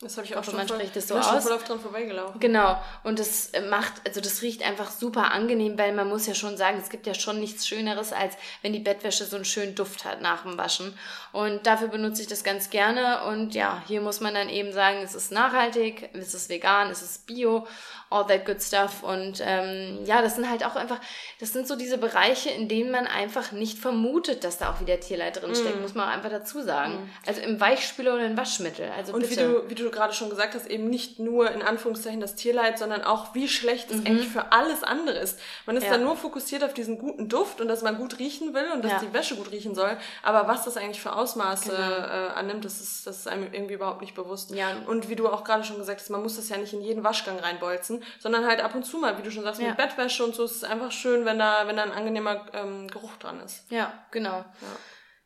[0.00, 1.26] Das habe ich auch schon man voll, spricht das so aus.
[1.26, 2.38] Schon voll oft dran vorbeigelaufen.
[2.38, 2.80] Genau.
[3.02, 6.78] Und das macht, also das riecht einfach super angenehm, weil man muss ja schon sagen,
[6.80, 10.22] es gibt ja schon nichts Schöneres, als wenn die Bettwäsche so einen schönen Duft hat
[10.22, 10.96] nach dem Waschen.
[11.32, 13.24] Und dafür benutze ich das ganz gerne.
[13.24, 17.02] Und ja, hier muss man dann eben sagen, es ist nachhaltig, es ist vegan, es
[17.02, 17.66] ist bio
[18.10, 19.02] all that good stuff.
[19.02, 20.98] Und ähm, ja, das sind halt auch einfach,
[21.40, 24.98] das sind so diese Bereiche, in denen man einfach nicht vermutet, dass da auch wieder
[24.98, 25.82] Tierleid drinsteckt, mm.
[25.82, 26.94] muss man auch einfach dazu sagen.
[26.94, 27.10] Mm.
[27.26, 28.90] Also im Weichspüler oder im Waschmittel.
[28.96, 29.36] Also und bitte.
[29.36, 32.78] wie du, wie du gerade schon gesagt hast, eben nicht nur in Anführungszeichen das Tierleid,
[32.78, 34.06] sondern auch wie schlecht es mhm.
[34.06, 35.38] eigentlich für alles andere ist.
[35.66, 35.90] Man ist ja.
[35.90, 38.92] dann nur fokussiert auf diesen guten Duft und dass man gut riechen will und dass
[38.92, 39.00] ja.
[39.00, 39.96] die Wäsche gut riechen soll.
[40.22, 41.80] Aber was das eigentlich für Ausmaße genau.
[41.80, 44.50] äh, annimmt, das ist, das ist einem irgendwie überhaupt nicht bewusst.
[44.52, 44.68] Ja.
[44.86, 47.04] Und wie du auch gerade schon gesagt hast, man muss das ja nicht in jeden
[47.04, 49.68] Waschgang reinbolzen sondern halt ab und zu mal, wie du schon sagst, ja.
[49.68, 52.88] mit Bettwäsche und so ist es einfach schön, wenn da, wenn da ein angenehmer ähm,
[52.88, 53.70] Geruch dran ist.
[53.70, 54.38] Ja, genau.
[54.38, 54.44] Ja.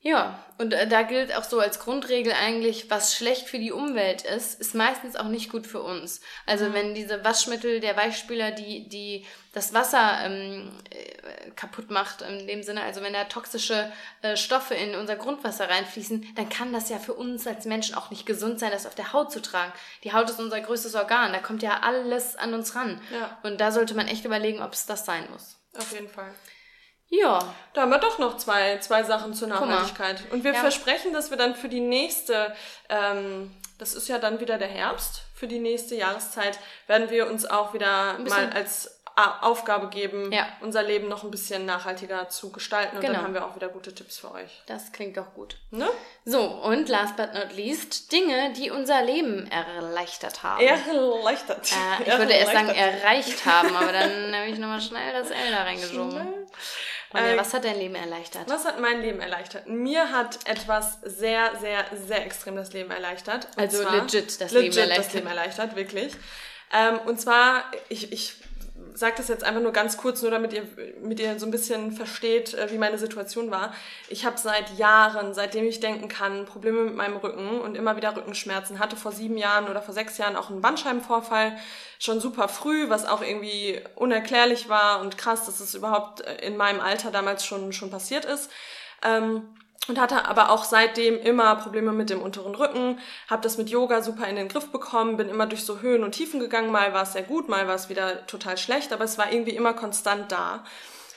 [0.04, 4.22] Ja, und äh, da gilt auch so als Grundregel eigentlich, was schlecht für die Umwelt
[4.22, 6.20] ist, ist meistens auch nicht gut für uns.
[6.44, 6.74] Also mhm.
[6.74, 12.64] wenn diese Waschmittel, der Weichspüler, die, die das Wasser ähm, äh, kaputt macht, in dem
[12.64, 16.98] Sinne, also wenn da toxische äh, Stoffe in unser Grundwasser reinfließen, dann kann das ja
[16.98, 19.72] für uns als Menschen auch nicht gesund sein, das auf der Haut zu tragen.
[20.02, 23.00] Die Haut ist unser größtes Organ, da kommt ja alles an uns ran.
[23.12, 23.38] Ja.
[23.44, 25.60] Und da sollte man echt überlegen, ob es das sein muss.
[25.78, 26.34] Auf jeden Fall.
[27.12, 27.54] Ja.
[27.74, 30.22] Da haben wir doch noch zwei, zwei Sachen zur Nachhaltigkeit.
[30.30, 30.60] Und wir ja.
[30.60, 32.54] versprechen, dass wir dann für die nächste,
[32.88, 37.44] ähm, das ist ja dann wieder der Herbst, für die nächste Jahreszeit werden wir uns
[37.44, 40.46] auch wieder mal als Aufgabe geben, ja.
[40.62, 42.96] unser Leben noch ein bisschen nachhaltiger zu gestalten.
[42.96, 43.14] Und genau.
[43.14, 44.62] dann haben wir auch wieder gute Tipps für euch.
[44.66, 45.58] Das klingt doch gut.
[45.70, 45.86] Ne?
[46.24, 50.64] So, und last but not least, Dinge, die unser Leben erleichtert haben.
[50.64, 51.72] Erleichtert.
[51.72, 55.50] Äh, ich würde erst sagen, erreicht haben, aber dann habe ich nochmal schnell das L
[55.50, 56.26] da reingeschoben.
[57.14, 58.48] Ronja, äh, was hat dein Leben erleichtert?
[58.48, 59.66] Was hat mein Leben erleichtert?
[59.68, 63.48] Mir hat etwas sehr, sehr, sehr extrem das Leben erleichtert.
[63.56, 65.06] also legit das legit Leben erleichtert.
[65.06, 66.12] das Leben erleichtert, wirklich.
[66.72, 68.34] Ähm, und zwar, ich, ich
[68.94, 70.66] sage das jetzt einfach nur ganz kurz, nur damit ihr,
[71.02, 73.74] mit ihr so ein bisschen versteht, äh, wie meine Situation war.
[74.08, 78.16] Ich habe seit Jahren, seitdem ich denken kann, Probleme mit meinem Rücken und immer wieder
[78.16, 78.78] Rückenschmerzen.
[78.78, 81.56] Hatte vor sieben Jahren oder vor sechs Jahren auch einen Bandscheibenvorfall,
[81.98, 86.56] schon super früh, was auch irgendwie unerklärlich war und krass, dass es überhaupt äh, in
[86.56, 88.50] meinem Alter damals schon, schon passiert ist.
[89.04, 89.48] Ähm,
[89.88, 94.02] und hatte aber auch seitdem immer Probleme mit dem unteren Rücken, habe das mit Yoga
[94.02, 97.02] super in den Griff bekommen, bin immer durch so Höhen und Tiefen gegangen, mal war
[97.02, 100.30] es sehr gut, mal war es wieder total schlecht, aber es war irgendwie immer konstant
[100.30, 100.64] da.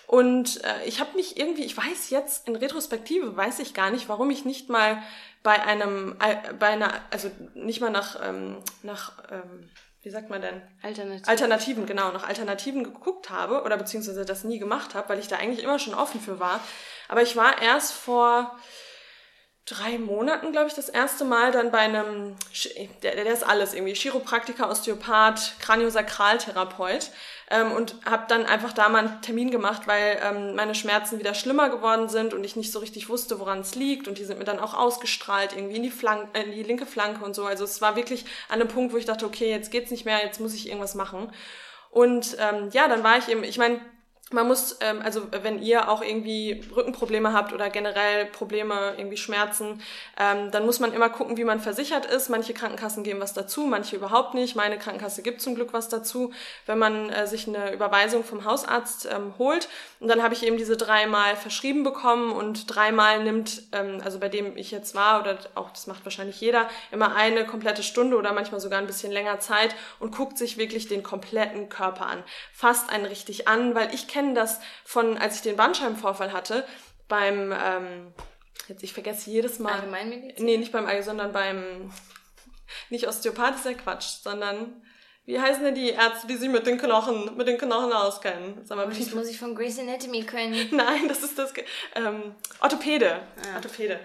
[0.08, 4.08] Und äh, ich habe mich irgendwie, ich weiß jetzt in Retrospektive, weiß ich gar nicht,
[4.08, 5.01] warum ich nicht mal
[5.41, 9.69] bei einem, äh, bei einer, also nicht mal nach, ähm, nach ähm,
[10.06, 10.62] wie sagt man denn?
[10.84, 11.28] Alternativen.
[11.28, 15.38] Alternativen, genau, nach Alternativen geguckt habe oder beziehungsweise das nie gemacht habe, weil ich da
[15.38, 16.60] eigentlich immer schon offen für war.
[17.08, 18.56] Aber ich war erst vor
[19.65, 22.36] drei Monaten, glaube ich, das erste Mal dann bei einem,
[23.02, 27.10] der, der ist alles irgendwie, Chiropraktiker, Osteopath, Kraniosakraltherapeut
[27.51, 31.34] ähm, und habe dann einfach da mal einen Termin gemacht, weil ähm, meine Schmerzen wieder
[31.34, 34.39] schlimmer geworden sind und ich nicht so richtig wusste, woran es liegt und die sind
[34.39, 37.45] mir dann auch ausgestrahlt irgendwie in die, Flank äh, in die linke Flanke und so.
[37.45, 40.23] Also es war wirklich an einem Punkt, wo ich dachte, okay, jetzt geht's nicht mehr,
[40.23, 41.31] jetzt muss ich irgendwas machen.
[41.91, 43.79] Und ähm, ja, dann war ich eben, ich meine,
[44.36, 49.82] man muss, ähm, also wenn ihr auch irgendwie Rückenprobleme habt oder generell Probleme, irgendwie Schmerzen,
[50.19, 52.30] ähm, dann muss man immer gucken, wie man versichert ist.
[52.30, 54.56] Manche Krankenkassen geben was dazu, manche überhaupt nicht.
[54.56, 56.34] Meine Krankenkasse gibt zum Glück was dazu,
[56.65, 59.69] wenn man äh, sich eine Überweisung vom Hausarzt ähm, holt.
[60.00, 64.30] Und dann habe ich eben diese dreimal verschrieben bekommen und dreimal nimmt, ähm, also bei
[64.30, 68.34] dem ich jetzt war, oder auch das macht wahrscheinlich jeder, immer eine komplette Stunde oder
[68.34, 72.21] manchmal sogar ein bisschen länger Zeit und guckt sich wirklich den kompletten Körper an.
[72.52, 76.66] Fasst einen richtig an, weil ich kenne das von, als ich den Bandscheibenvorfall hatte,
[77.08, 78.14] beim, ähm,
[78.68, 79.74] jetzt ich vergesse jedes Mal.
[79.74, 80.46] Allgemeinmedizin?
[80.46, 81.92] Nee, nicht beim All, sondern beim,
[82.90, 84.82] nicht Osteopath ist ja Quatsch, sondern
[85.26, 88.64] wie heißen denn die Ärzte, die sich mit den Knochen, mit den Knochen auskennen?
[88.64, 90.70] Sag mal, oh, das muss ich von Grey's Anatomy können.
[90.72, 91.52] Nein, das ist das,
[91.96, 93.22] ähm, Orthopäde.
[93.44, 93.56] Ah.
[93.56, 94.00] Orthopäde.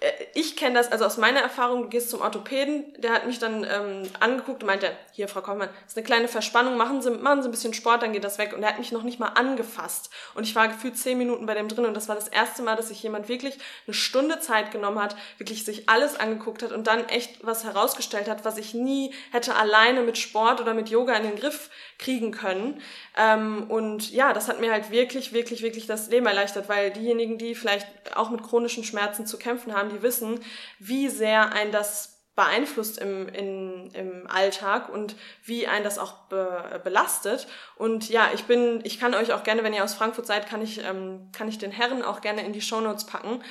[0.00, 3.38] Äh, ich kenne das, also aus meiner Erfahrung, du gehst zum Orthopäden, der hat mich
[3.38, 7.42] dann ähm, angeguckt und meinte, hier, Frau Kaufmann, ist eine kleine Verspannung, machen Sie, machen
[7.42, 8.52] Sie ein bisschen Sport, dann geht das weg.
[8.54, 10.10] Und er hat mich noch nicht mal angefasst.
[10.34, 12.76] Und ich war gefühlt zehn Minuten bei dem drin und das war das erste Mal,
[12.76, 16.86] dass sich jemand wirklich eine Stunde Zeit genommen hat, wirklich sich alles angeguckt hat und
[16.86, 21.14] dann echt was herausgestellt hat, was ich nie hätte alleine mit Sport oder mit Yoga
[21.14, 22.80] in den Griff kriegen können.
[23.16, 27.38] Ähm, und ja, das hat mir halt wirklich, wirklich, wirklich das Leben erleichtert, weil diejenigen,
[27.38, 27.86] die vielleicht
[28.16, 30.40] auch mit chronischen Schmerzen zu kämpfen haben, die wissen,
[30.78, 36.80] wie sehr ein das beeinflusst im, in, im Alltag und wie ein das auch be,
[36.82, 37.46] belastet.
[37.76, 40.62] Und ja, ich bin, ich kann euch auch gerne, wenn ihr aus Frankfurt seid, kann
[40.62, 43.42] ich, ähm, kann ich den Herren auch gerne in die Shownotes packen.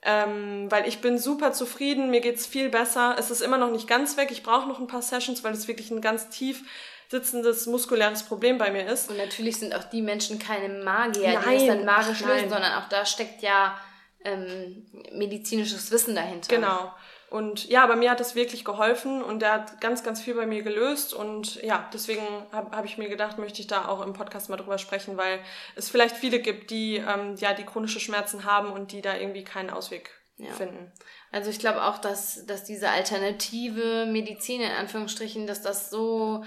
[0.00, 3.16] Ähm, weil ich bin super zufrieden, mir geht's viel besser.
[3.18, 4.28] Es ist immer noch nicht ganz weg.
[4.30, 6.62] Ich brauche noch ein paar Sessions, weil es wirklich ein ganz tief
[7.10, 9.10] sitzendes muskuläres Problem bei mir ist.
[9.10, 12.74] Und natürlich sind auch die Menschen keine Magier, nein, die das dann magisch lösen, sondern
[12.74, 13.78] auch da steckt ja
[14.24, 16.54] ähm, medizinisches Wissen dahinter.
[16.54, 16.92] Genau.
[17.30, 20.46] Und ja, bei mir hat das wirklich geholfen und der hat ganz, ganz viel bei
[20.46, 21.12] mir gelöst.
[21.12, 24.56] Und ja, deswegen habe hab ich mir gedacht, möchte ich da auch im Podcast mal
[24.56, 25.40] drüber sprechen, weil
[25.76, 29.44] es vielleicht viele gibt, die ähm, ja die chronische Schmerzen haben und die da irgendwie
[29.44, 30.52] keinen Ausweg ja.
[30.52, 30.90] finden.
[31.30, 36.44] Also ich glaube auch, dass, dass diese alternative Medizin in Anführungsstrichen, dass das so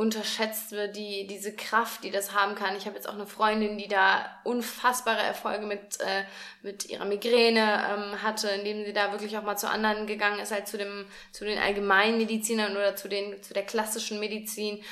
[0.00, 2.74] unterschätzt wird, die, diese Kraft, die das haben kann.
[2.74, 6.24] Ich habe jetzt auch eine Freundin, die da unfassbare Erfolge mit, äh,
[6.62, 10.54] mit ihrer Migräne ähm, hatte, indem sie da wirklich auch mal zu anderen gegangen ist,
[10.54, 14.82] als zu, dem, zu den Allgemeinmedizinern oder zu, den, zu der klassischen Medizin.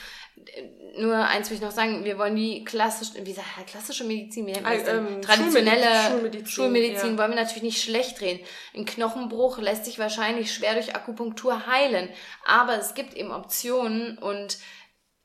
[0.98, 4.62] Nur eins will ich noch sagen, wir wollen die klassische, wie sagt klassische Medizin, nennt
[4.62, 7.18] man das ähm, Traditionelle Schulmedizin, Schulmedizin ja.
[7.18, 8.40] wollen wir natürlich nicht schlecht drehen.
[8.76, 12.10] Ein Knochenbruch lässt sich wahrscheinlich schwer durch Akupunktur heilen,
[12.44, 14.58] aber es gibt eben Optionen und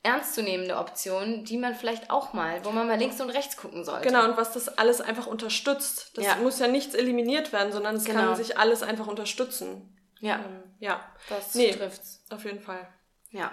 [0.04, 4.06] ernstzunehmende Optionen, die man vielleicht auch mal, wo man mal links und rechts gucken sollte.
[4.06, 6.12] Genau, und was das alles einfach unterstützt.
[6.18, 6.36] Das ja.
[6.36, 8.20] muss ja nichts eliminiert werden, sondern es genau.
[8.20, 9.98] kann sich alles einfach unterstützen.
[10.20, 10.36] Ja.
[10.36, 11.00] Ähm, ja.
[11.30, 12.24] Das nee, trifft's.
[12.30, 12.88] Auf jeden Fall.
[13.30, 13.52] Ja.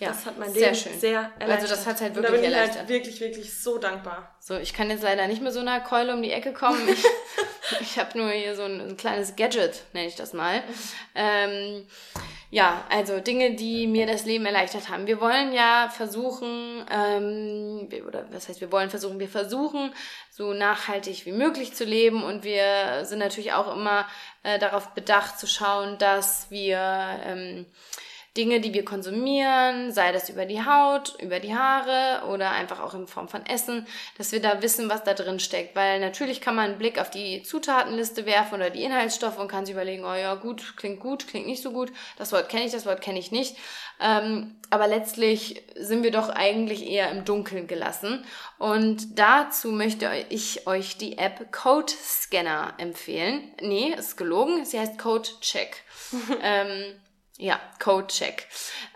[0.00, 0.98] Ja, das hat mein Leben sehr, schön.
[0.98, 1.50] sehr erleichtert.
[1.50, 4.34] Also das hat halt wirklich und da bin ich halt wirklich, wirklich so dankbar.
[4.40, 6.88] So, ich kann jetzt leider nicht mehr so einer Keule um die Ecke kommen.
[6.88, 7.04] Ich,
[7.80, 10.62] ich habe nur hier so ein, ein, kleines Gadget, nenne ich das mal.
[11.14, 11.86] Ähm,
[12.50, 15.06] ja, also Dinge, die mir das Leben erleichtert haben.
[15.06, 19.92] Wir wollen ja versuchen, ähm, oder was heißt, wir wollen versuchen, wir versuchen,
[20.30, 24.08] so nachhaltig wie möglich zu leben und wir sind natürlich auch immer
[24.44, 26.78] äh, darauf bedacht zu schauen, dass wir
[27.26, 27.66] ähm,
[28.36, 32.94] Dinge, die wir konsumieren, sei das über die Haut, über die Haare oder einfach auch
[32.94, 35.74] in Form von Essen, dass wir da wissen, was da drin steckt.
[35.74, 39.66] Weil natürlich kann man einen Blick auf die Zutatenliste werfen oder die Inhaltsstoffe und kann
[39.66, 42.72] sich überlegen, oh ja, gut, klingt gut, klingt nicht so gut, das Wort kenne ich,
[42.72, 43.56] das Wort kenne ich nicht.
[44.00, 48.24] Ähm, aber letztlich sind wir doch eigentlich eher im Dunkeln gelassen.
[48.58, 53.52] Und dazu möchte ich euch die App Code Scanner empfehlen.
[53.60, 55.82] Nee, ist gelogen, sie heißt Code Check.
[56.42, 56.94] ähm,
[57.40, 58.46] ja, Code-Check.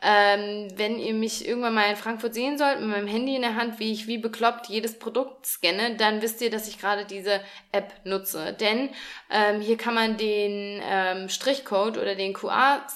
[0.03, 3.57] Ähm, wenn ihr mich irgendwann mal in Frankfurt sehen sollt, mit meinem Handy in der
[3.57, 7.41] Hand, wie ich wie bekloppt jedes Produkt scanne, dann wisst ihr, dass ich gerade diese
[7.73, 8.53] App nutze.
[8.53, 8.91] Denn
[9.31, 12.87] ähm, hier kann man den ähm, Strichcode oder den QR,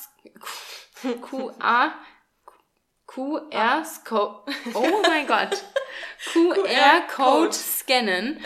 [1.23, 1.93] QR,
[3.07, 5.65] QR-Code, oh mein Gott,
[6.31, 8.45] QR-Code scannen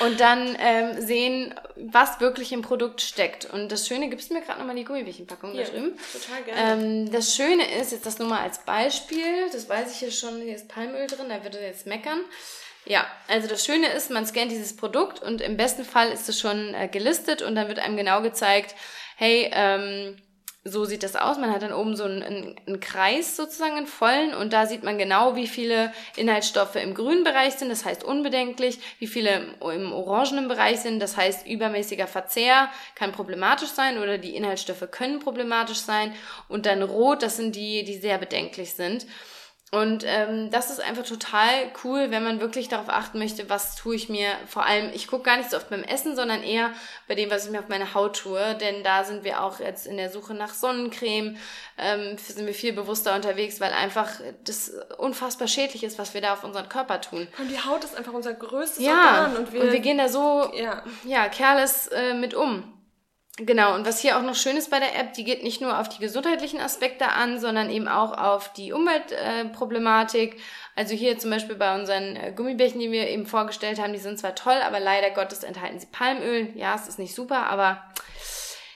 [0.00, 3.46] und dann ähm, sehen, was wirklich im Produkt steckt.
[3.46, 5.98] Und das Schöne, gibst du mir gerade nochmal die Gummibärchenpackung da drüben?
[6.12, 6.82] Total gerne.
[6.82, 10.40] Ähm, das Schöne ist, jetzt das nur mal als Beispiel, das weiß ich ja schon,
[10.40, 12.20] hier ist Palmöl drin, da wird er jetzt meckern.
[12.84, 16.40] Ja, also das Schöne ist, man scannt dieses Produkt und im besten Fall ist es
[16.40, 18.74] schon äh, gelistet und dann wird einem genau gezeigt,
[19.16, 20.16] hey, ähm,
[20.64, 21.38] so sieht das aus.
[21.38, 24.98] Man hat dann oben so einen, einen, Kreis sozusagen, einen vollen, und da sieht man
[24.98, 30.48] genau, wie viele Inhaltsstoffe im grünen Bereich sind, das heißt unbedenklich, wie viele im orangenen
[30.48, 36.14] Bereich sind, das heißt übermäßiger Verzehr kann problematisch sein oder die Inhaltsstoffe können problematisch sein,
[36.48, 39.06] und dann rot, das sind die, die sehr bedenklich sind.
[39.70, 43.96] Und ähm, das ist einfach total cool, wenn man wirklich darauf achten möchte, was tue
[43.96, 44.30] ich mir.
[44.46, 46.70] Vor allem, ich gucke gar nicht so oft beim Essen, sondern eher
[47.06, 48.54] bei dem, was ich mir auf meine Haut tue.
[48.54, 51.36] Denn da sind wir auch jetzt in der Suche nach Sonnencreme,
[51.76, 54.08] ähm, sind wir viel bewusster unterwegs, weil einfach
[54.44, 57.28] das unfassbar schädlich ist, was wir da auf unseren Körper tun.
[57.38, 59.36] Und die Haut ist einfach unser größtes ja, Organ.
[59.36, 62.77] Und wir, und wir gehen da so ja, ja careless äh, mit um.
[63.40, 65.78] Genau, und was hier auch noch schön ist bei der App, die geht nicht nur
[65.78, 70.34] auf die gesundheitlichen Aspekte an, sondern eben auch auf die Umweltproblematik.
[70.34, 70.38] Äh,
[70.74, 74.18] also hier zum Beispiel bei unseren äh, Gummibärchen, die wir eben vorgestellt haben, die sind
[74.18, 76.48] zwar toll, aber leider Gottes enthalten sie Palmöl.
[76.56, 77.80] Ja, es ist nicht super, aber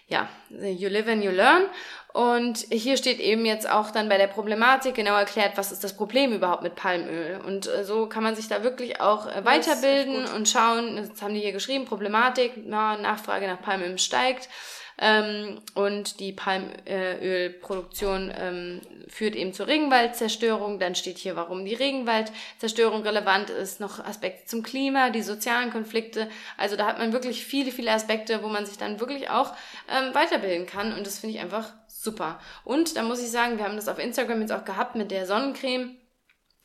[0.07, 1.65] ja, you live and you learn.
[2.13, 5.97] Und hier steht eben jetzt auch dann bei der Problematik genau erklärt, was ist das
[5.97, 7.41] Problem überhaupt mit Palmöl.
[7.47, 11.33] Und äh, so kann man sich da wirklich auch äh, weiterbilden und schauen, das haben
[11.33, 14.51] die hier geschrieben, Problematik, na, Nachfrage nach Palmöl steigt.
[14.99, 20.79] Ähm, und die Palmölproduktion ähm, führt eben zur Regenwaldzerstörung.
[20.79, 26.29] Dann steht hier, warum die Regenwaldzerstörung relevant ist, noch Aspekte zum Klima, die sozialen Konflikte.
[26.59, 29.55] Also da hat man wirklich viele, viele Aspekte, wo man sich dann wirklich auch
[29.91, 30.93] ähm, weiterbilden kann.
[30.93, 31.73] Und das finde ich einfach
[32.03, 32.41] super.
[32.65, 35.27] Und da muss ich sagen, wir haben das auf Instagram jetzt auch gehabt mit der
[35.27, 35.97] Sonnencreme.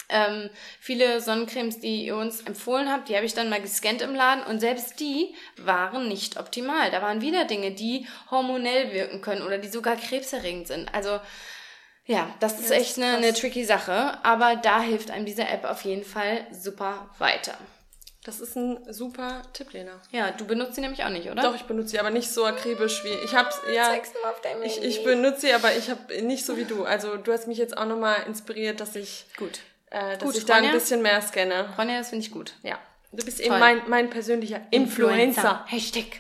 [0.10, 4.16] Ähm, viele Sonnencremes, die ihr uns empfohlen habt, die habe ich dann mal gescannt im
[4.16, 6.92] Laden und selbst die waren nicht optimal.
[6.92, 10.94] Da waren wieder Dinge, die hormonell wirken können oder die sogar krebserregend sind.
[10.94, 11.20] Also
[12.06, 15.66] ja, das ist ja, echt eine, eine tricky Sache, aber da hilft einem diese App
[15.66, 17.58] auf jeden Fall super weiter.
[18.28, 20.02] Das ist ein super Tipp, Lena.
[20.12, 21.44] Ja, du benutzt sie nämlich auch nicht, oder?
[21.44, 23.98] Doch, ich benutze sie, aber nicht so akribisch wie ich hab's ja.
[24.66, 26.84] Ich, ich benutze sie, aber ich habe nicht so wie du.
[26.84, 29.62] Also du hast mich jetzt auch nochmal inspiriert, dass ich gut,
[29.92, 31.74] äh, dass gut, ich da ein bisschen mehr scanne.
[31.78, 32.52] Ronja, das finde ich gut.
[32.64, 32.78] Ja,
[33.14, 33.46] du bist Toll.
[33.48, 35.24] eben mein mein persönlicher Influencer.
[35.24, 35.66] Influencer.
[35.68, 36.20] Hashtag.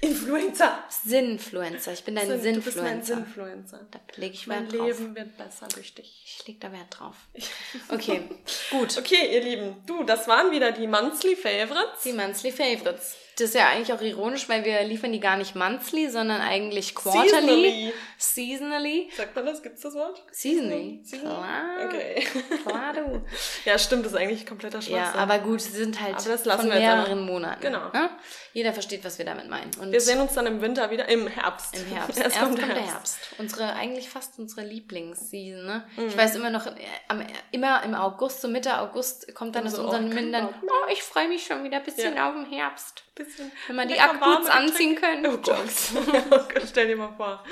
[0.00, 0.84] Influencer.
[1.04, 1.92] Sinfluencer.
[1.92, 2.60] Ich bin dein Sin, Sinfluencer.
[2.60, 3.80] Du bist mein Sinfluencer.
[3.90, 4.78] Da lege ich Wert mein drauf.
[4.80, 6.22] Mein Leben wird besser durch dich.
[6.24, 7.16] Ich lege da Wert drauf.
[7.90, 8.22] Okay,
[8.70, 8.96] gut.
[8.98, 9.76] Okay, ihr Lieben.
[9.86, 12.02] Du, das waren wieder die Monthly Favorites.
[12.04, 13.16] Die Monthly Favorites.
[13.38, 16.96] Das ist ja eigentlich auch ironisch, weil wir liefern die gar nicht monthly, sondern eigentlich
[16.96, 17.30] quarterly.
[17.30, 17.92] Seasonally.
[18.18, 19.10] Seasonally.
[19.16, 19.62] Sagt man das?
[19.62, 20.24] Gibt's das Wort?
[20.32, 21.00] Seasonally.
[21.04, 21.36] Seasonally?
[21.36, 21.86] Klar.
[21.86, 22.26] Okay.
[22.66, 23.24] Klar, du.
[23.64, 24.96] Ja, stimmt, das ist eigentlich kompletter Schwachsinn.
[24.96, 27.60] Ja, aber gut, sie sind halt von mehreren Monaten.
[27.60, 27.90] Genau.
[27.92, 28.10] Ne?
[28.52, 29.70] Jeder versteht, was wir damit meinen.
[29.80, 31.76] Und wir sehen uns dann im Winter wieder, im Herbst.
[31.76, 32.18] Im Herbst.
[32.18, 33.18] Erst, Erst kommt, kommt der Herbst.
[33.38, 35.84] Unsere, eigentlich fast unsere Lieblingsseason, ne?
[35.96, 36.08] Mhm.
[36.08, 36.66] Ich weiß immer noch,
[37.06, 41.28] am, immer im August, so Mitte August, kommt dann aus unseren Mündern, oh, ich freue
[41.28, 42.28] mich schon wieder ein bisschen ja.
[42.28, 43.52] auf den Herbst bisschen.
[43.66, 45.30] Wenn man die Ackboots anziehen könnte.
[45.30, 45.58] Oh Gott.
[46.30, 47.42] oh Gott, stell dir mal vor.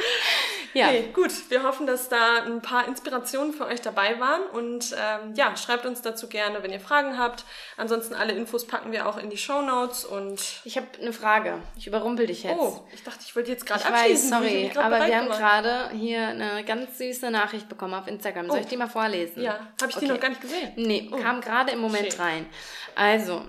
[0.74, 0.88] Ja.
[0.88, 1.32] Okay, gut.
[1.48, 4.42] Wir hoffen, dass da ein paar Inspirationen für euch dabei waren.
[4.52, 7.44] Und ähm, ja, schreibt uns dazu gerne, wenn ihr Fragen habt.
[7.76, 10.04] Ansonsten alle Infos packen wir auch in die Show Notes.
[10.04, 11.62] Und ich habe eine Frage.
[11.76, 12.58] Ich überrumpel dich jetzt.
[12.58, 14.30] Oh, ich dachte, ich wollte jetzt gerade abschließen.
[14.30, 18.48] Weiß, sorry, aber wir haben gerade hier eine ganz süße Nachricht bekommen auf Instagram.
[18.48, 18.60] Soll oh.
[18.60, 19.42] ich die mal vorlesen?
[19.42, 20.06] Ja, habe ich okay.
[20.06, 20.72] die noch gar nicht gesehen.
[20.76, 21.16] Nee, oh.
[21.16, 22.20] kam gerade im Moment Schön.
[22.20, 22.46] rein.
[22.94, 23.42] Also,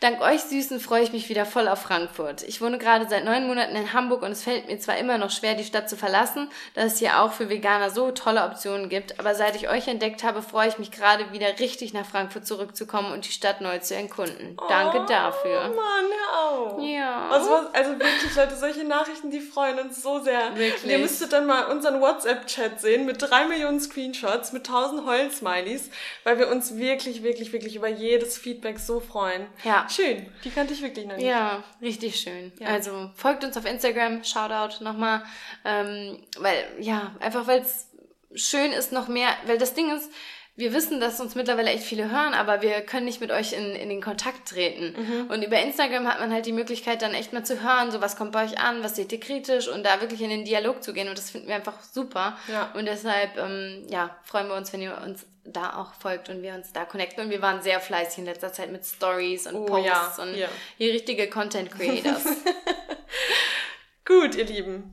[0.00, 2.42] Dank euch Süßen freue ich mich wieder voll auf Frankfurt.
[2.42, 5.30] Ich wohne gerade seit neun Monaten in Hamburg und es fällt mir zwar immer noch
[5.30, 9.18] schwer, die Stadt zu verlassen, da es hier auch für Veganer so tolle Optionen gibt,
[9.18, 13.10] aber seit ich euch entdeckt habe, freue ich mich gerade wieder richtig nach Frankfurt zurückzukommen
[13.10, 14.58] und die Stadt neu zu erkunden.
[14.68, 15.60] Danke oh, dafür.
[15.68, 16.82] Mann, hör auf.
[16.82, 17.30] Ja.
[17.30, 20.54] Also, also wirklich, Leute, solche Nachrichten, die freuen uns so sehr.
[20.56, 20.92] Wirklich.
[20.92, 25.88] Ihr müsstet dann mal unseren WhatsApp-Chat sehen mit drei Millionen Screenshots, mit tausend Heul-Smileys,
[26.24, 29.46] weil wir uns wirklich, wirklich, wirklich über jedes Feedback so freuen.
[29.64, 29.85] Ja.
[29.88, 30.26] Schön.
[30.44, 31.26] Die kannte ich wirklich noch nicht.
[31.26, 32.52] Ja, richtig schön.
[32.58, 32.68] Ja.
[32.68, 35.22] Also folgt uns auf Instagram, Shoutout nochmal,
[35.64, 37.88] ähm, weil, ja, einfach weil es
[38.34, 40.10] schön ist, noch mehr, weil das Ding ist,
[40.56, 43.76] wir wissen, dass uns mittlerweile echt viele hören, aber wir können nicht mit euch in,
[43.76, 44.94] in den Kontakt treten.
[44.96, 45.30] Mhm.
[45.30, 48.16] Und über Instagram hat man halt die Möglichkeit, dann echt mal zu hören, so was
[48.16, 50.94] kommt bei euch an, was seht ihr kritisch und da wirklich in den Dialog zu
[50.94, 51.08] gehen.
[51.08, 52.38] Und das finden wir einfach super.
[52.48, 52.70] Ja.
[52.72, 56.54] Und deshalb, ähm, ja, freuen wir uns, wenn ihr uns da auch folgt und wir
[56.54, 57.24] uns da connecten.
[57.24, 60.34] Und wir waren sehr fleißig in letzter Zeit mit Stories und Oh, Posts ja, und
[60.34, 60.48] ja.
[60.78, 62.24] hier richtige Content Creators.
[64.06, 64.92] Gut, ihr Lieben.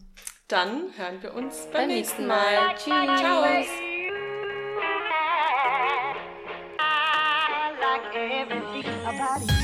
[0.50, 2.76] Dann hören wir uns beim, Beim nächsten Mal.
[2.76, 3.20] Tschüss.
[3.20, 3.44] Ciao.
[7.94, 9.63] Like everything about you.